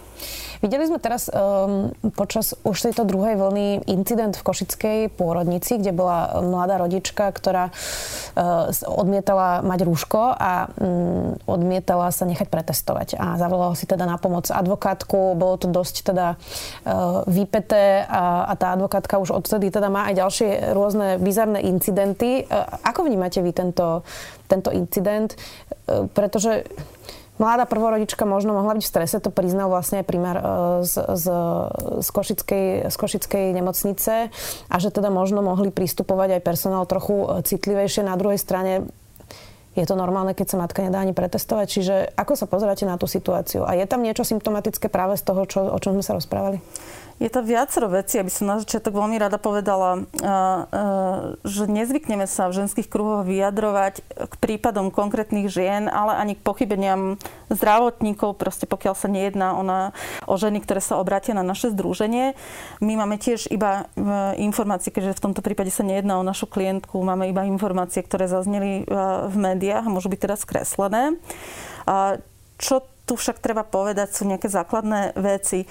Videli 0.60 0.88
sme 0.88 1.00
teraz 1.00 1.28
um, 1.28 1.92
počas 2.16 2.56
už 2.64 2.76
tejto 2.88 3.04
druhej 3.04 3.36
vlny 3.36 3.88
incident 3.92 4.36
v 4.36 4.44
Košickej 4.44 4.98
pôrodnici, 5.16 5.76
kde 5.80 5.92
bola 5.92 6.40
mladá 6.40 6.80
rodička, 6.80 7.28
ktorá 7.32 7.72
uh, 7.72 8.72
odmietala 8.88 9.60
mať 9.64 9.88
rúško 9.88 10.20
a 10.36 10.68
um, 10.80 11.36
odmietala 11.48 12.08
sa 12.12 12.24
nechať 12.24 12.48
pretestovať. 12.48 13.16
A 13.20 13.36
zavolala 13.36 13.76
si 13.76 13.88
teda 13.88 14.04
na 14.08 14.16
pomoc 14.16 14.48
advokátku. 14.48 15.36
Bolo 15.36 15.56
to 15.60 15.68
dosť 15.68 16.12
teda 16.12 16.36
uh, 16.36 17.24
vypeté 17.28 18.04
a, 18.04 18.48
a 18.48 18.52
tá 18.56 18.72
advokátka 18.76 19.20
už 19.20 19.32
odtedy 19.32 19.68
teda 19.68 19.92
má 19.92 20.08
aj 20.08 20.14
ďalšie 20.24 20.48
rôzne 20.72 20.95
bizarné 21.20 21.64
incidenty. 21.66 22.44
Uh, 22.44 22.64
ako 22.84 23.06
vnímate 23.06 23.40
vy 23.40 23.52
tento, 23.52 24.04
tento 24.46 24.70
incident? 24.72 25.36
Uh, 25.86 26.08
pretože 26.10 26.64
Mladá 27.36 27.68
prvorodička 27.68 28.24
možno 28.24 28.56
mohla 28.56 28.80
byť 28.80 28.84
v 28.84 28.92
strese, 28.96 29.20
to 29.20 29.28
priznal 29.28 29.68
vlastne 29.68 30.00
aj 30.00 30.08
primár 30.08 30.36
e, 30.40 30.44
z, 30.88 30.94
z, 31.04 31.26
z, 32.00 32.08
Košickej, 32.08 32.88
z 32.88 32.96
Košickej 32.96 33.52
nemocnice 33.52 34.32
a 34.72 34.76
že 34.80 34.88
teda 34.88 35.12
možno 35.12 35.44
mohli 35.44 35.68
pristupovať 35.68 36.40
aj 36.40 36.46
personál 36.48 36.88
trochu 36.88 37.12
e, 37.12 37.44
citlivejšie. 37.44 38.08
Na 38.08 38.16
druhej 38.16 38.40
strane 38.40 38.88
je 39.76 39.84
to 39.84 39.92
normálne, 39.92 40.32
keď 40.32 40.46
sa 40.48 40.56
matka 40.56 40.80
nedá 40.80 41.04
ani 41.04 41.12
pretestovať. 41.12 41.66
Čiže 41.68 41.94
ako 42.16 42.32
sa 42.40 42.48
pozeráte 42.48 42.88
na 42.88 42.96
tú 42.96 43.04
situáciu? 43.04 43.68
A 43.68 43.76
je 43.76 43.84
tam 43.84 44.00
niečo 44.00 44.24
symptomatické 44.24 44.88
práve 44.88 45.20
z 45.20 45.22
toho, 45.28 45.44
čo, 45.44 45.60
o 45.68 45.76
čom 45.76 45.92
sme 45.92 46.04
sa 46.04 46.16
rozprávali? 46.16 46.64
Je 47.16 47.32
to 47.32 47.40
viacero 47.40 47.88
vecí, 47.88 48.20
aby 48.20 48.28
som 48.28 48.44
na 48.44 48.60
začiatok 48.60 48.92
veľmi 48.92 49.16
rada 49.16 49.40
povedala, 49.40 50.04
že 51.48 51.64
nezvykneme 51.64 52.28
sa 52.28 52.52
v 52.52 52.60
ženských 52.60 52.92
kruhoch 52.92 53.24
vyjadrovať 53.24 54.04
k 54.04 54.34
prípadom 54.36 54.92
konkrétnych 54.92 55.48
žien, 55.48 55.88
ale 55.88 56.12
ani 56.12 56.36
k 56.36 56.44
pochybeniam 56.44 57.16
zdravotníkov, 57.48 58.36
proste 58.36 58.68
pokiaľ 58.68 58.94
sa 59.00 59.08
nejedná 59.08 59.56
ona, 59.56 59.96
o 60.28 60.36
ženy, 60.36 60.60
ktoré 60.60 60.84
sa 60.84 61.00
obrátia 61.00 61.32
na 61.32 61.40
naše 61.40 61.72
združenie. 61.72 62.36
My 62.84 62.92
máme 63.00 63.16
tiež 63.16 63.48
iba 63.48 63.88
e, 63.96 64.36
informácie, 64.44 64.92
keďže 64.92 65.16
v 65.16 65.24
tomto 65.30 65.40
prípade 65.40 65.72
sa 65.72 65.88
nejedná 65.88 66.20
o 66.20 66.26
našu 66.26 66.44
klientku, 66.44 67.00
máme 67.00 67.32
iba 67.32 67.48
informácie, 67.48 68.04
ktoré 68.04 68.28
zazneli 68.28 68.84
v 69.30 69.36
médiách 69.36 69.88
a 69.88 69.92
môžu 69.92 70.12
byť 70.12 70.20
teda 70.20 70.36
skreslené. 70.36 71.02
Čo 72.60 72.84
tu 73.06 73.14
však 73.14 73.38
treba 73.38 73.62
povedať, 73.62 74.12
sú 74.12 74.26
nejaké 74.26 74.50
základné 74.50 75.14
veci 75.16 75.64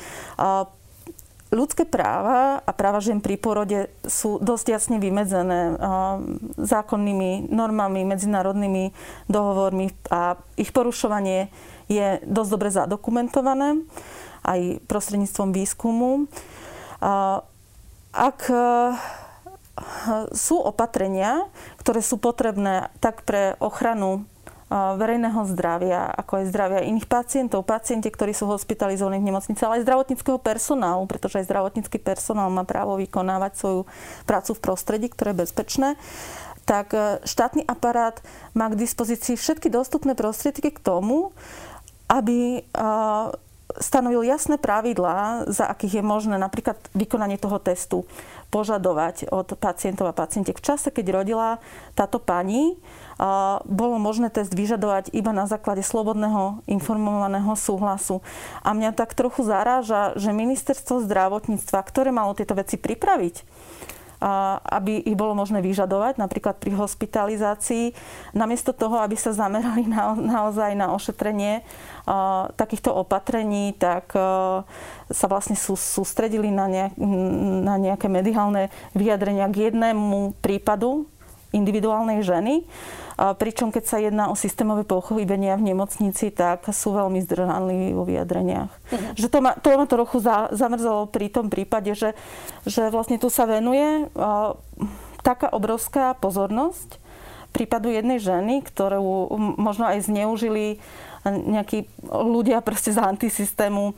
ľudské 1.54 1.86
práva 1.86 2.62
a 2.62 2.72
práva 2.74 3.02
žien 3.02 3.22
pri 3.22 3.38
porode 3.38 3.92
sú 4.06 4.42
dosť 4.42 4.66
jasne 4.72 4.98
vymedzené 4.98 5.78
zákonnými 6.58 7.54
normami, 7.54 8.08
medzinárodnými 8.08 8.92
dohovormi 9.30 9.94
a 10.10 10.40
ich 10.58 10.74
porušovanie 10.74 11.54
je 11.86 12.22
dosť 12.26 12.50
dobre 12.50 12.70
zadokumentované 12.74 13.86
aj 14.46 14.82
prostredníctvom 14.90 15.50
výskumu. 15.54 16.30
Ak 18.16 18.48
e, 18.48 18.56
sú 20.32 20.56
opatrenia, 20.56 21.52
ktoré 21.84 22.00
sú 22.00 22.16
potrebné 22.16 22.88
tak 23.04 23.28
pre 23.28 23.60
ochranu 23.60 24.24
verejného 24.70 25.46
zdravia, 25.54 26.10
ako 26.10 26.42
aj 26.42 26.50
zdravia 26.50 26.88
iných 26.90 27.06
pacientov, 27.06 27.70
pacienti, 27.70 28.10
ktorí 28.10 28.34
sú 28.34 28.50
hospitalizovaní 28.50 29.22
v 29.22 29.30
nemocnici, 29.30 29.62
ale 29.62 29.80
aj 29.80 29.86
zdravotníckého 29.86 30.42
personálu, 30.42 31.06
pretože 31.06 31.42
aj 31.42 31.48
zdravotnícky 31.48 32.02
personál 32.02 32.50
má 32.50 32.66
právo 32.66 32.98
vykonávať 32.98 33.52
svoju 33.62 33.82
prácu 34.26 34.52
v 34.58 34.64
prostredí, 34.64 35.08
ktoré 35.14 35.38
je 35.38 35.42
bezpečné 35.46 35.90
tak 36.66 36.98
e, 36.98 37.22
štátny 37.22 37.62
aparát 37.70 38.18
má 38.58 38.74
k 38.74 38.82
dispozícii 38.82 39.38
všetky 39.38 39.70
dostupné 39.70 40.18
prostriedky 40.18 40.74
k 40.74 40.82
tomu, 40.82 41.30
aby 42.10 42.66
stanovil 43.82 44.24
jasné 44.24 44.56
pravidlá, 44.62 45.50
za 45.52 45.68
akých 45.68 46.00
je 46.00 46.04
možné 46.06 46.38
napríklad 46.38 46.78
vykonanie 46.96 47.36
toho 47.36 47.60
testu 47.60 48.06
požadovať 48.54 49.28
od 49.34 49.58
pacientov 49.60 50.08
a 50.08 50.16
pacientiek. 50.16 50.56
V 50.56 50.64
čase, 50.64 50.94
keď 50.94 51.22
rodila 51.22 51.60
táto 51.98 52.22
pani, 52.22 52.78
bolo 53.64 53.96
možné 53.96 54.28
test 54.28 54.52
vyžadovať 54.52 55.16
iba 55.16 55.32
na 55.32 55.48
základe 55.48 55.82
slobodného 55.82 56.64
informovaného 56.68 57.56
súhlasu. 57.56 58.20
A 58.60 58.76
mňa 58.76 58.92
tak 58.92 59.16
trochu 59.16 59.48
zaráža, 59.48 60.12
že 60.20 60.36
ministerstvo 60.36 61.04
zdravotníctva, 61.08 61.80
ktoré 61.80 62.12
malo 62.12 62.36
tieto 62.36 62.60
veci 62.60 62.76
pripraviť, 62.76 63.36
aby 64.66 65.06
ich 65.06 65.16
bolo 65.16 65.36
možné 65.36 65.60
vyžadovať, 65.60 66.18
napríklad 66.18 66.58
pri 66.58 66.76
hospitalizácii, 66.76 67.94
namiesto 68.32 68.72
toho, 68.72 69.00
aby 69.04 69.14
sa 69.20 69.36
zamerali 69.36 69.86
na, 69.86 70.16
naozaj 70.16 70.72
na 70.76 70.92
ošetrenie 70.96 71.62
takýchto 72.56 72.96
opatrení, 72.96 73.76
tak 73.76 74.12
sa 75.06 75.26
vlastne 75.30 75.56
sú, 75.56 75.78
sústredili 75.78 76.50
na, 76.50 76.66
nejak, 76.68 76.94
na 77.64 77.76
nejaké 77.78 78.08
mediálne 78.10 78.74
vyjadrenia 78.98 79.48
k 79.52 79.72
jednému 79.72 80.40
prípadu 80.42 81.06
individuálnej 81.56 82.20
ženy 82.20 82.68
Pričom 83.16 83.72
keď 83.72 83.84
sa 83.88 83.98
jedná 84.04 84.28
o 84.28 84.36
systémové 84.36 84.84
pochybenia 84.84 85.56
v 85.56 85.72
nemocnici, 85.72 86.36
tak 86.36 86.68
sú 86.76 86.92
veľmi 86.92 87.24
zdržanliví 87.24 87.96
vo 87.96 88.04
vyjadreniach. 88.04 88.68
Uh-huh. 88.68 89.16
Že 89.16 89.28
to 89.32 89.38
ma, 89.40 89.52
to 89.56 89.72
ma 89.72 89.88
trochu 89.88 90.20
za, 90.20 90.52
zamrzalo 90.52 91.08
pri 91.08 91.32
tom 91.32 91.48
prípade, 91.48 91.96
že, 91.96 92.12
že 92.68 92.92
vlastne 92.92 93.16
tu 93.16 93.32
sa 93.32 93.48
venuje 93.48 94.12
uh, 94.12 94.60
taká 95.24 95.48
obrovská 95.48 96.12
pozornosť 96.20 97.00
prípadu 97.56 97.88
jednej 97.88 98.20
ženy, 98.20 98.60
ktorú 98.68 99.32
možno 99.56 99.88
aj 99.88 100.12
zneužili 100.12 100.84
nejakí 101.26 101.90
ľudia 102.06 102.62
proste 102.62 102.94
z 102.94 103.02
antisystému 103.02 103.98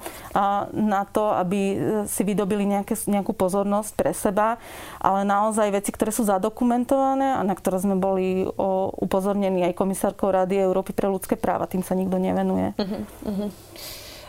na 0.72 1.04
to, 1.12 1.36
aby 1.36 1.60
si 2.08 2.24
vydobili 2.24 2.64
nejaké, 2.64 2.96
nejakú 3.08 3.36
pozornosť 3.36 3.92
pre 4.00 4.12
seba, 4.16 4.56
ale 5.04 5.28
naozaj 5.28 5.76
veci, 5.76 5.92
ktoré 5.92 6.16
sú 6.16 6.24
zadokumentované 6.24 7.36
a 7.36 7.42
na 7.44 7.54
ktoré 7.54 7.84
sme 7.84 8.00
boli 8.00 8.48
upozornení 9.04 9.68
aj 9.68 9.76
komisárkou 9.76 10.32
Rady 10.32 10.64
Európy 10.64 10.96
pre 10.96 11.12
ľudské 11.12 11.36
práva, 11.36 11.68
tým 11.68 11.84
sa 11.84 11.94
nikto 11.94 12.16
nevenuje. 12.16 12.74
Uh-huh, 12.80 13.04
uh-huh. 13.28 13.50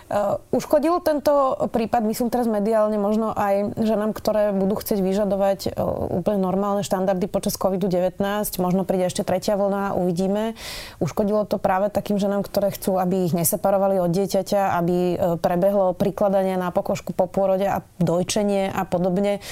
Uh, 0.09 0.41
uškodil 0.57 1.05
tento 1.05 1.69
prípad, 1.69 2.00
myslím 2.09 2.33
teraz 2.33 2.49
mediálne, 2.49 2.97
možno 2.97 3.37
aj 3.37 3.77
ženám, 3.77 4.17
ktoré 4.17 4.57
budú 4.57 4.81
chcieť 4.81 5.05
vyžadovať 5.05 5.59
uh, 5.69 6.25
úplne 6.25 6.41
normálne 6.41 6.81
štandardy 6.81 7.29
počas 7.29 7.61
COVID-19, 7.61 8.17
možno 8.57 8.88
príde 8.88 9.12
ešte 9.12 9.21
tretia 9.21 9.61
vlna, 9.61 9.93
uvidíme. 10.00 10.57
Uškodilo 10.97 11.45
to 11.45 11.61
práve 11.61 11.93
takým 11.93 12.17
ženám, 12.17 12.41
ktoré 12.41 12.73
chcú, 12.73 12.97
aby 12.97 13.29
ich 13.29 13.37
neseparovali 13.37 14.00
od 14.00 14.09
dieťaťa, 14.09 14.81
aby 14.81 14.97
uh, 14.97 15.37
prebehlo 15.37 15.93
prikladanie 15.93 16.57
na 16.57 16.73
pokožku 16.73 17.12
po 17.12 17.29
pôrode 17.29 17.69
a 17.69 17.85
dojčenie 18.00 18.73
a 18.73 18.88
podobne. 18.88 19.45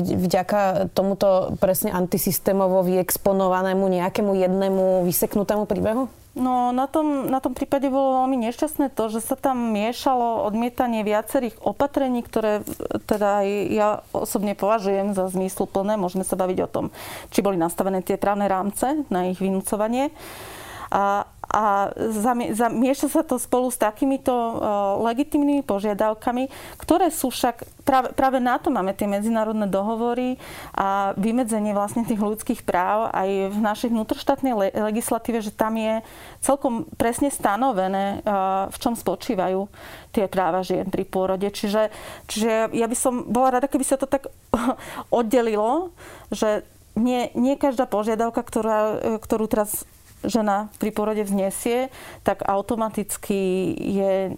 Vďaka 0.00 0.88
tomuto 0.96 1.52
presne 1.60 1.92
antisystémovo 1.92 2.80
vyexponovanému 2.80 3.84
nejakému 3.92 4.32
jednému 4.40 5.04
vyseknutému 5.04 5.68
príbehu? 5.68 6.08
No 6.40 6.72
na 6.72 6.88
tom, 6.88 7.28
na 7.28 7.36
tom 7.44 7.52
prípade 7.52 7.92
bolo 7.92 8.24
veľmi 8.24 8.40
nešťastné 8.48 8.96
to, 8.96 9.12
že 9.12 9.20
sa 9.20 9.36
tam 9.36 9.76
miešalo 9.76 10.48
odmietanie 10.48 11.04
viacerých 11.04 11.60
opatrení, 11.60 12.24
ktoré 12.24 12.64
teda 13.04 13.44
aj 13.44 13.48
ja 13.68 13.88
osobne 14.16 14.56
považujem 14.56 15.12
za 15.12 15.28
zmysluplné. 15.28 16.00
Môžeme 16.00 16.24
sa 16.24 16.40
baviť 16.40 16.58
o 16.64 16.72
tom, 16.72 16.86
či 17.28 17.44
boli 17.44 17.60
nastavené 17.60 18.00
tie 18.00 18.16
právne 18.16 18.48
rámce 18.48 19.04
na 19.12 19.28
ich 19.28 19.36
vynúcovanie. 19.36 20.08
A, 20.90 21.28
a 21.50 21.90
zamieša 22.54 23.10
sa 23.10 23.26
to 23.26 23.34
spolu 23.34 23.74
s 23.74 23.78
takýmito 23.82 24.30
uh, 24.30 24.54
legitimnými 25.02 25.66
požiadavkami, 25.66 26.46
ktoré 26.78 27.10
sú 27.10 27.34
však, 27.34 27.66
práve, 28.14 28.38
na 28.38 28.54
to 28.62 28.70
máme 28.70 28.94
tie 28.94 29.10
medzinárodné 29.10 29.66
dohovory 29.66 30.38
a 30.78 31.10
vymedzenie 31.18 31.74
vlastne 31.74 32.06
tých 32.06 32.22
ľudských 32.22 32.62
práv 32.62 33.10
aj 33.10 33.50
v 33.50 33.58
našej 33.58 33.90
vnútroštátnej 33.90 34.54
le- 34.54 34.74
legislatíve, 34.94 35.42
že 35.42 35.50
tam 35.50 35.74
je 35.74 36.06
celkom 36.38 36.86
presne 36.94 37.34
stanovené, 37.34 38.22
uh, 38.22 38.70
v 38.70 38.76
čom 38.78 38.94
spočívajú 38.94 39.66
tie 40.14 40.30
práva 40.30 40.62
žien 40.62 40.86
pri 40.86 41.02
pôrode. 41.02 41.50
Čiže, 41.50 41.90
čiže 42.30 42.70
ja 42.78 42.86
by 42.86 42.94
som 42.94 43.26
bola 43.26 43.58
rada, 43.58 43.66
keby 43.66 43.82
sa 43.82 43.98
to 43.98 44.06
tak 44.06 44.30
oddelilo, 45.10 45.90
že 46.30 46.62
nie, 46.94 47.30
nie 47.34 47.58
každá 47.58 47.90
požiadavka, 47.90 48.42
ktorá, 48.42 48.78
ktorú 49.18 49.46
teraz 49.50 49.82
žena 50.24 50.68
pri 50.76 50.90
porode 50.92 51.24
vznesie, 51.24 51.88
tak 52.22 52.44
automaticky 52.44 53.72
je, 53.76 54.36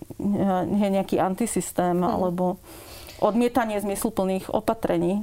je 0.69 0.89
nejaký 0.91 1.19
antisystém 1.19 1.99
hmm. 1.99 2.07
alebo 2.07 2.59
odmietanie 3.23 3.79
zmysluplných 3.79 4.51
opatrení. 4.51 5.23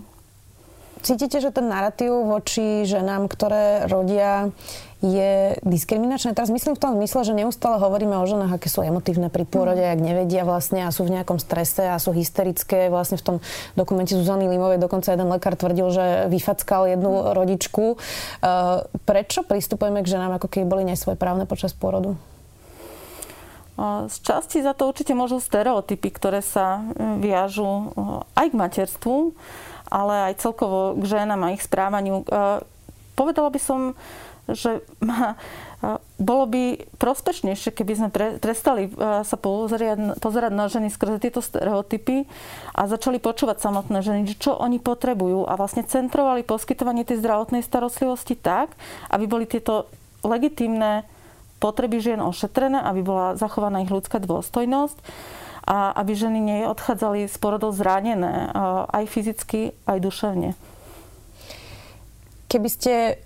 Cítite, 1.00 1.40
že 1.40 1.56
ten 1.56 1.72
narratív 1.72 2.28
voči 2.28 2.84
ženám, 2.84 3.32
ktoré 3.32 3.88
rodia, 3.88 4.52
je 5.00 5.56
diskriminačné. 5.64 6.36
Teraz 6.36 6.52
myslím 6.52 6.76
v 6.76 6.84
tom 6.84 6.92
zmysle, 7.00 7.24
že 7.24 7.32
neustále 7.32 7.80
hovoríme 7.80 8.20
o 8.20 8.28
ženách, 8.28 8.60
aké 8.60 8.68
sú 8.68 8.84
emotívne 8.84 9.32
pri 9.32 9.48
pôrode, 9.48 9.80
mm. 9.80 9.92
ak 9.96 10.00
nevedia 10.04 10.44
vlastne 10.44 10.84
a 10.84 10.92
sú 10.92 11.08
v 11.08 11.16
nejakom 11.16 11.40
strese 11.40 11.88
a 11.88 11.96
sú 12.04 12.12
hysterické. 12.12 12.92
Vlastne 12.92 13.16
v 13.16 13.24
tom 13.24 13.36
dokumente 13.80 14.12
Zuzany 14.12 14.52
Limovej 14.52 14.84
dokonca 14.84 15.16
jeden 15.16 15.32
lekár 15.32 15.56
tvrdil, 15.56 15.88
že 15.96 16.06
vyfackal 16.28 16.92
jednu 16.92 17.12
mm. 17.16 17.26
rodičku. 17.32 17.96
Uh, 17.96 18.84
prečo 19.08 19.48
pristupujeme 19.48 20.04
k 20.04 20.12
ženám, 20.20 20.36
ako 20.36 20.52
keby 20.52 20.66
boli 20.68 20.84
nesvojprávne 20.92 21.48
počas 21.48 21.72
pôrodu? 21.72 22.20
Z 24.12 24.16
časti 24.28 24.60
za 24.60 24.76
to 24.76 24.92
určite 24.92 25.16
môžu 25.16 25.40
stereotypy, 25.40 26.12
ktoré 26.12 26.44
sa 26.44 26.84
hm, 26.84 27.24
viažu 27.24 27.96
aj 28.36 28.52
k 28.52 28.60
materstvu, 28.60 29.32
ale 29.90 30.32
aj 30.32 30.42
celkovo 30.42 30.96
k 30.98 31.04
ženám 31.06 31.42
a 31.44 31.54
ich 31.54 31.66
správaniu. 31.66 32.24
Povedala 33.18 33.50
by 33.52 33.60
som, 33.60 33.98
že 34.48 34.86
ma, 35.04 35.36
bolo 36.20 36.44
by 36.48 36.64
prospešnejšie, 37.00 37.72
keby 37.72 37.94
sme 37.96 38.10
pre, 38.12 38.36
prestali 38.40 38.92
sa 39.00 39.38
pozerať, 39.40 40.20
pozerať 40.20 40.52
na 40.52 40.68
ženy 40.68 40.92
skrze 40.92 41.24
tieto 41.24 41.40
stereotypy 41.40 42.28
a 42.76 42.88
začali 42.88 43.20
počúvať 43.24 43.64
samotné 43.64 44.04
ženy, 44.04 44.28
čo 44.36 44.60
oni 44.60 44.84
potrebujú 44.84 45.48
a 45.48 45.56
vlastne 45.56 45.88
centrovali 45.88 46.44
poskytovanie 46.44 47.08
tej 47.08 47.24
zdravotnej 47.24 47.64
starostlivosti 47.64 48.36
tak, 48.36 48.76
aby 49.08 49.26
boli 49.28 49.48
tieto 49.48 49.88
legitímne 50.20 51.08
potreby 51.64 52.00
žien 52.04 52.20
ošetrené, 52.20 52.80
aby 52.84 53.00
bola 53.04 53.40
zachovaná 53.40 53.84
ich 53.84 53.92
ľudská 53.92 54.20
dôstojnosť 54.20 55.00
a 55.70 55.94
aby 56.02 56.18
ženy 56.18 56.42
neodchádzali 56.42 57.30
z 57.30 57.36
porodov 57.38 57.78
zranené 57.78 58.50
aj 58.90 59.06
fyzicky, 59.06 59.78
aj 59.86 59.98
duševne. 60.02 60.50
Keby 62.50 62.70
ste 62.74 63.22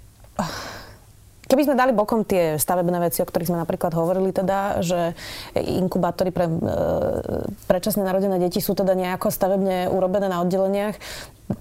Keby 1.44 1.70
sme 1.70 1.78
dali 1.78 1.94
bokom 1.94 2.26
tie 2.26 2.58
stavebné 2.58 2.98
veci, 2.98 3.22
o 3.22 3.30
ktorých 3.30 3.52
sme 3.54 3.62
napríklad 3.62 3.94
hovorili, 3.94 4.34
teda, 4.34 4.82
že 4.82 5.14
inkubátory 5.54 6.34
pre 6.34 6.50
e, 6.50 6.54
predčasne 7.70 8.02
narodené 8.02 8.42
deti 8.42 8.58
sú 8.58 8.74
teda 8.74 8.98
nejako 8.98 9.30
stavebne 9.30 9.86
urobené 9.92 10.34
na 10.34 10.42
oddeleniach, 10.42 10.98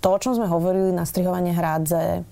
to, 0.00 0.08
o 0.08 0.16
čom 0.22 0.32
sme 0.32 0.48
hovorili, 0.48 0.96
nastrihovanie 0.96 1.52
hrádze, 1.52 2.24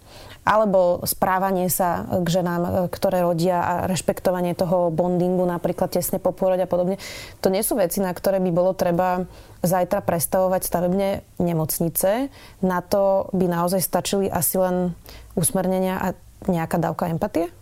alebo 0.44 1.04
správanie 1.04 1.68
sa 1.68 2.08
k 2.08 2.26
ženám, 2.26 2.62
e, 2.62 2.70
ktoré 2.88 3.22
rodia 3.22 3.60
a 3.60 3.74
rešpektovanie 3.86 4.56
toho 4.56 4.88
bondingu 4.88 5.44
napríklad 5.44 5.92
tesne 5.92 6.16
po 6.16 6.32
pôrode 6.32 6.64
a 6.64 6.70
podobne. 6.70 6.96
To 7.44 7.52
nie 7.52 7.60
sú 7.60 7.76
veci, 7.76 8.00
na 8.00 8.10
ktoré 8.10 8.40
by 8.40 8.50
bolo 8.50 8.72
treba 8.72 9.28
zajtra 9.60 10.00
prestavovať 10.00 10.64
stavebne 10.64 11.08
nemocnice. 11.36 12.32
Na 12.64 12.80
to 12.80 13.28
by 13.36 13.44
naozaj 13.46 13.84
stačili 13.84 14.32
asi 14.32 14.56
len 14.56 14.96
usmernenia 15.36 16.00
a 16.00 16.06
nejaká 16.48 16.80
dávka 16.80 17.12
empatie? 17.12 17.52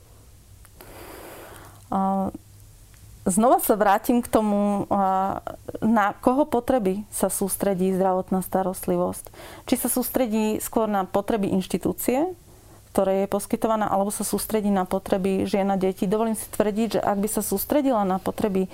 Znova 3.28 3.60
sa 3.60 3.76
vrátim 3.76 4.24
k 4.24 4.28
tomu, 4.30 4.88
na 5.84 6.06
koho 6.24 6.48
potreby 6.48 7.04
sa 7.12 7.28
sústredí 7.28 7.92
zdravotná 7.92 8.40
starostlivosť. 8.40 9.28
Či 9.68 9.74
sa 9.76 9.88
sústredí 9.92 10.62
skôr 10.64 10.88
na 10.88 11.04
potreby 11.04 11.52
inštitúcie, 11.52 12.32
ktoré 12.90 13.24
je 13.24 13.32
poskytovaná, 13.32 13.86
alebo 13.88 14.08
sa 14.08 14.24
sústredí 14.24 14.72
na 14.72 14.88
potreby 14.88 15.44
žien 15.44 15.68
a 15.68 15.76
detí. 15.76 16.08
Dovolím 16.08 16.34
si 16.34 16.48
tvrdiť, 16.48 16.98
že 16.98 17.00
ak 17.00 17.16
by 17.20 17.28
sa 17.28 17.42
sústredila 17.44 18.02
na 18.02 18.16
potreby 18.16 18.66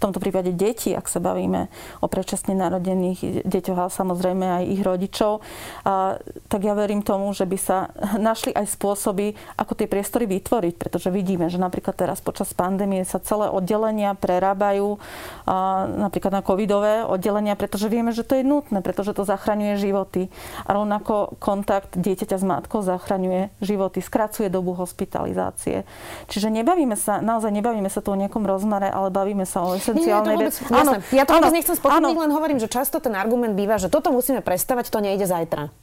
v 0.00 0.08
tomto 0.08 0.16
prípade 0.16 0.56
deti, 0.56 0.96
ak 0.96 1.04
sa 1.12 1.20
bavíme 1.20 1.68
o 2.00 2.08
predčasne 2.08 2.56
narodených 2.56 3.44
deťoch 3.44 3.78
a 3.84 3.92
samozrejme 3.92 4.48
aj 4.48 4.64
ich 4.64 4.80
rodičov, 4.80 5.44
a, 5.84 6.16
tak 6.48 6.64
ja 6.64 6.72
verím 6.72 7.04
tomu, 7.04 7.28
že 7.36 7.44
by 7.44 7.58
sa 7.60 7.92
našli 8.16 8.56
aj 8.56 8.64
spôsoby, 8.80 9.36
ako 9.60 9.76
tie 9.76 9.84
priestory 9.84 10.24
vytvoriť, 10.24 10.80
pretože 10.80 11.12
vidíme, 11.12 11.52
že 11.52 11.60
napríklad 11.60 12.00
teraz 12.00 12.24
počas 12.24 12.56
pandémie 12.56 13.04
sa 13.04 13.20
celé 13.20 13.52
oddelenia 13.52 14.16
prerábajú 14.16 14.96
a, 15.44 15.84
napríklad 15.84 16.32
na 16.32 16.40
covidové 16.40 17.04
oddelenia, 17.04 17.52
pretože 17.52 17.92
vieme, 17.92 18.16
že 18.16 18.24
to 18.24 18.40
je 18.40 18.44
nutné, 18.48 18.80
pretože 18.80 19.12
to 19.12 19.28
zachraňuje 19.28 19.76
životy. 19.76 20.32
A 20.64 20.80
rovnako 20.80 21.36
kontakt 21.36 21.92
dieťaťa 22.00 22.40
s 22.40 22.44
matkou 22.48 22.80
zachraňuje 22.80 23.52
životy, 23.60 24.00
skracuje 24.00 24.48
dobu 24.48 24.72
hospitalizácie. 24.72 25.84
Čiže 26.32 26.48
nebavíme 26.48 26.96
sa, 26.96 27.20
naozaj 27.20 27.52
nebavíme 27.52 27.92
sa 27.92 28.00
tu 28.00 28.16
o 28.16 28.16
nejakom 28.16 28.48
rozmare, 28.48 28.88
ale 28.88 29.12
bavíme 29.12 29.44
sa 29.44 29.60
o 29.60 29.76
esenciálnej 29.90 30.36
veci. 30.38 30.62
Áno, 30.70 31.02
ja 31.10 31.26
to 31.26 31.34
vôbec 31.34 31.54
nechcem 31.54 31.74
spochybniť, 31.74 32.16
len 32.16 32.32
hovorím, 32.32 32.58
že 32.62 32.70
často 32.70 33.02
ten 33.02 33.18
argument 33.18 33.58
býva, 33.58 33.82
že 33.82 33.90
toto 33.90 34.14
musíme 34.14 34.38
prestavať, 34.40 34.86
to 34.88 35.02
nejde 35.02 35.26
zajtra. 35.26 35.74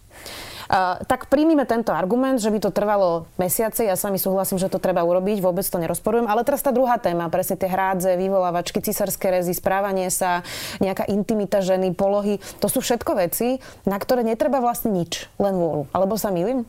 Uh, 0.67 0.99
tak 1.07 1.31
príjmime 1.31 1.63
tento 1.63 1.95
argument, 1.95 2.43
že 2.43 2.51
by 2.51 2.59
to 2.59 2.75
trvalo 2.75 3.23
mesiace. 3.39 3.87
Ja 3.87 3.95
sami 3.95 4.19
súhlasím, 4.19 4.59
že 4.59 4.67
to 4.67 4.83
treba 4.83 4.99
urobiť, 5.07 5.39
vôbec 5.39 5.63
to 5.63 5.79
nerozporujem. 5.79 6.27
Ale 6.27 6.43
teraz 6.43 6.59
tá 6.59 6.75
druhá 6.75 6.99
téma, 6.99 7.31
presne 7.31 7.55
tie 7.55 7.71
hrádze, 7.71 8.19
vyvolávačky, 8.19 8.83
cisárske 8.83 9.31
rezy, 9.31 9.55
správanie 9.55 10.11
sa, 10.11 10.43
nejaká 10.83 11.07
intimita 11.07 11.63
ženy, 11.63 11.95
polohy. 11.95 12.43
To 12.59 12.67
sú 12.67 12.83
všetko 12.83 13.15
veci, 13.15 13.63
na 13.87 13.95
ktoré 13.95 14.27
netreba 14.27 14.59
vlastne 14.59 14.91
nič, 14.91 15.31
len 15.39 15.55
vôľu. 15.55 15.87
Alebo 15.95 16.19
sa 16.19 16.35
milím? 16.35 16.67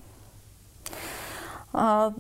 Uh, 1.75 2.15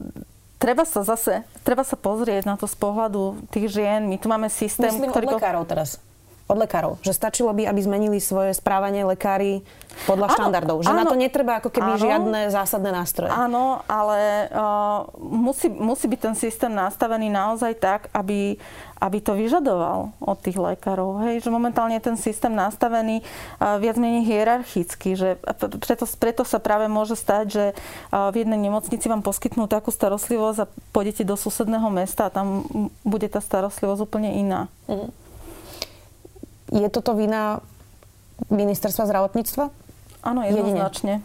treba 0.58 0.82
sa 0.84 1.06
zase, 1.06 1.46
treba 1.62 1.86
sa 1.86 1.94
pozrieť 1.94 2.44
na 2.44 2.58
to 2.58 2.66
z 2.66 2.76
pohľadu 2.76 3.48
tých 3.54 3.70
žien. 3.70 4.04
My 4.04 4.18
tu 4.18 4.26
máme 4.26 4.50
systém, 4.50 4.90
Myslím 4.90 5.14
ktorý... 5.14 5.30
od 5.30 5.34
lekárov 5.38 5.64
teraz. 5.64 6.02
Od 6.48 6.56
lekárov. 6.56 6.96
Že 7.04 7.12
stačilo 7.12 7.52
by, 7.52 7.68
aby 7.68 7.80
zmenili 7.84 8.18
svoje 8.24 8.56
správanie 8.56 9.04
lekári 9.04 9.60
podľa 10.08 10.32
áno, 10.32 10.34
štandardov. 10.40 10.76
Že 10.80 10.90
áno, 10.96 11.00
na 11.00 11.04
to 11.04 11.16
netreba 11.20 11.52
ako 11.60 11.68
keby 11.68 11.92
áno, 11.92 12.00
žiadne 12.00 12.40
zásadné 12.48 12.88
nástroje. 12.88 13.28
Áno, 13.28 13.84
ale 13.84 14.48
uh, 14.48 15.04
musí, 15.20 15.68
musí 15.68 16.08
byť 16.08 16.20
ten 16.24 16.34
systém 16.40 16.72
nastavený 16.72 17.28
naozaj 17.28 17.76
tak, 17.76 18.00
aby, 18.16 18.56
aby 18.96 19.18
to 19.20 19.36
vyžadoval 19.36 20.16
od 20.24 20.38
tých 20.40 20.56
lekárov. 20.56 21.20
Hej, 21.28 21.44
že 21.44 21.52
momentálne 21.52 22.00
je 22.00 22.08
ten 22.08 22.16
systém 22.16 22.56
nastavený 22.56 23.20
uh, 23.20 23.76
viac 23.76 24.00
menej 24.00 24.24
hierarchicky, 24.24 25.20
že 25.20 25.36
preto, 25.84 26.08
preto 26.16 26.42
sa 26.48 26.64
práve 26.64 26.88
môže 26.88 27.12
stať, 27.12 27.44
že 27.52 27.64
uh, 27.76 28.32
v 28.32 28.48
jednej 28.48 28.56
nemocnici 28.56 29.04
vám 29.04 29.20
poskytnú 29.20 29.68
takú 29.68 29.92
starostlivosť 29.92 30.58
a 30.64 30.70
pôjdete 30.96 31.28
do 31.28 31.36
susedného 31.36 31.92
mesta 31.92 32.30
a 32.30 32.32
tam 32.32 32.64
bude 33.04 33.28
tá 33.28 33.44
starostlivosť 33.44 34.00
úplne 34.00 34.32
iná. 34.32 34.72
Mm. 34.88 35.27
Je 36.68 36.88
toto 36.92 37.16
vina 37.16 37.64
ministerstva 38.52 39.08
zdravotníctva? 39.08 39.72
Áno, 40.22 40.40
jednoznačne. 40.44 41.24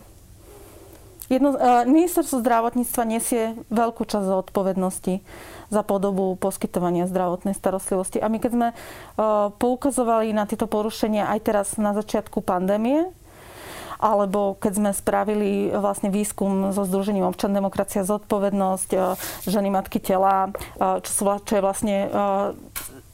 Jedno, 1.32 1.56
uh, 1.56 1.88
ministerstvo 1.88 2.43
zdravotníctva 2.43 3.03
nesie 3.08 3.43
veľkú 3.71 4.03
časť 4.03 4.27
zodpovednosti 4.27 5.23
za 5.71 5.82
podobu 5.82 6.36
poskytovania 6.38 7.10
zdravotnej 7.10 7.56
starostlivosti. 7.58 8.21
A 8.21 8.27
my 8.27 8.38
keď 8.38 8.51
sme 8.51 8.67
uh, 8.71 9.49
poukazovali 9.56 10.36
na 10.36 10.45
tieto 10.45 10.67
porušenia 10.67 11.32
aj 11.32 11.39
teraz 11.41 11.67
na 11.79 11.95
začiatku 11.95 12.43
pandémie, 12.43 13.08
alebo 14.03 14.60
keď 14.60 14.71
sme 14.75 14.91
spravili 14.91 15.71
vlastne 15.71 16.12
výskum 16.12 16.75
so 16.75 16.84
Združením 16.84 17.23
občan 17.23 17.56
demokracia 17.56 18.03
zodpovednosť, 18.03 18.89
uh, 18.93 19.15
ženy 19.47 19.71
matky 19.71 20.03
tela, 20.03 20.51
čo, 20.75 21.12
sú, 21.12 21.23
čo 21.47 21.53
je 21.56 21.63
vlastne 21.63 21.95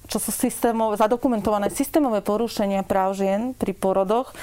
čo 0.09 0.17
sú 0.17 0.33
systémové, 0.33 0.97
zadokumentované 0.97 1.69
systémové 1.69 2.25
porušenia 2.25 2.81
práv 2.81 3.15
žien 3.15 3.53
pri 3.53 3.77
porodoch, 3.77 4.33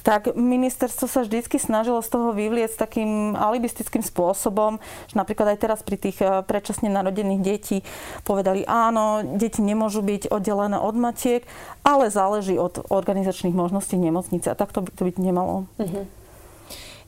tak 0.00 0.32
ministerstvo 0.32 1.06
sa 1.06 1.20
vždycky 1.22 1.60
snažilo 1.60 2.00
z 2.00 2.08
toho 2.08 2.32
vyvlieť 2.32 2.80
takým 2.80 3.36
alibistickým 3.36 4.00
spôsobom, 4.00 4.80
že 5.12 5.14
napríklad 5.16 5.52
aj 5.52 5.58
teraz 5.60 5.80
pri 5.84 6.00
tých 6.00 6.18
eh, 6.24 6.40
predčasne 6.40 6.88
narodených 6.88 7.40
detí 7.44 7.78
povedali 8.24 8.64
áno, 8.64 9.20
deti 9.36 9.60
nemôžu 9.60 10.00
byť 10.00 10.32
oddelené 10.32 10.80
od 10.80 10.96
matiek, 10.96 11.44
ale 11.84 12.08
záleží 12.08 12.56
od 12.56 12.88
organizačných 12.88 13.52
možností 13.52 14.00
nemocnice 14.00 14.48
a 14.48 14.56
tak 14.56 14.72
to 14.72 14.80
by 14.80 14.90
to 14.90 15.02
byť 15.04 15.16
nemalo. 15.20 15.68
Uh-huh. 15.76 16.04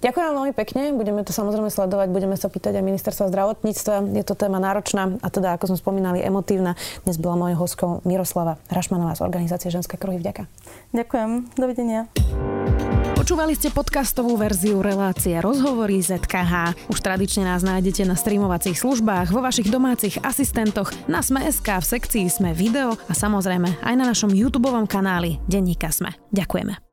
Ďakujem 0.02 0.24
vám 0.26 0.36
veľmi 0.42 0.54
pekne, 0.58 0.82
budeme 0.98 1.22
to 1.22 1.30
samozrejme 1.30 1.70
sledovať, 1.70 2.10
budeme 2.10 2.34
sa 2.34 2.50
pýtať 2.50 2.74
aj 2.74 2.84
ministerstva 2.84 3.30
zdravotníctva. 3.30 4.10
Je 4.18 4.26
to 4.26 4.34
téma 4.34 4.58
náročná 4.58 5.14
a 5.22 5.28
teda, 5.30 5.54
ako 5.54 5.70
sme 5.70 5.78
spomínali, 5.78 6.18
emotívna. 6.18 6.74
Dnes 7.06 7.22
bola 7.22 7.38
mojou 7.38 7.62
hostkou 7.62 7.90
Miroslava 8.02 8.58
Rašmanová 8.66 9.14
z 9.14 9.22
organizácie 9.22 9.70
Ženské 9.70 9.94
kruhy. 9.94 10.18
Vďaka. 10.18 10.50
Ďakujem, 10.90 11.54
dovidenia. 11.54 12.10
Počúvali 13.14 13.54
ste 13.54 13.70
podcastovú 13.70 14.34
verziu 14.34 14.82
relácie 14.82 15.38
Rozhovory 15.38 16.02
ZKH. 16.02 16.74
Už 16.90 16.98
tradične 16.98 17.46
nás 17.46 17.62
nájdete 17.62 18.02
na 18.02 18.18
streamovacích 18.18 18.82
službách, 18.82 19.30
vo 19.30 19.38
vašich 19.38 19.70
domácich 19.70 20.18
asistentoch, 20.26 20.90
na 21.06 21.22
Sme.sk, 21.22 21.78
v 21.78 21.86
sekcii 21.86 22.26
Sme 22.26 22.50
video 22.50 22.98
a 23.06 23.14
samozrejme 23.14 23.78
aj 23.86 23.94
na 23.94 24.10
našom 24.10 24.34
YouTube 24.34 24.66
kanáli 24.90 25.38
Denníka 25.46 25.94
Sme. 25.94 26.18
Ďakujeme. 26.34 26.91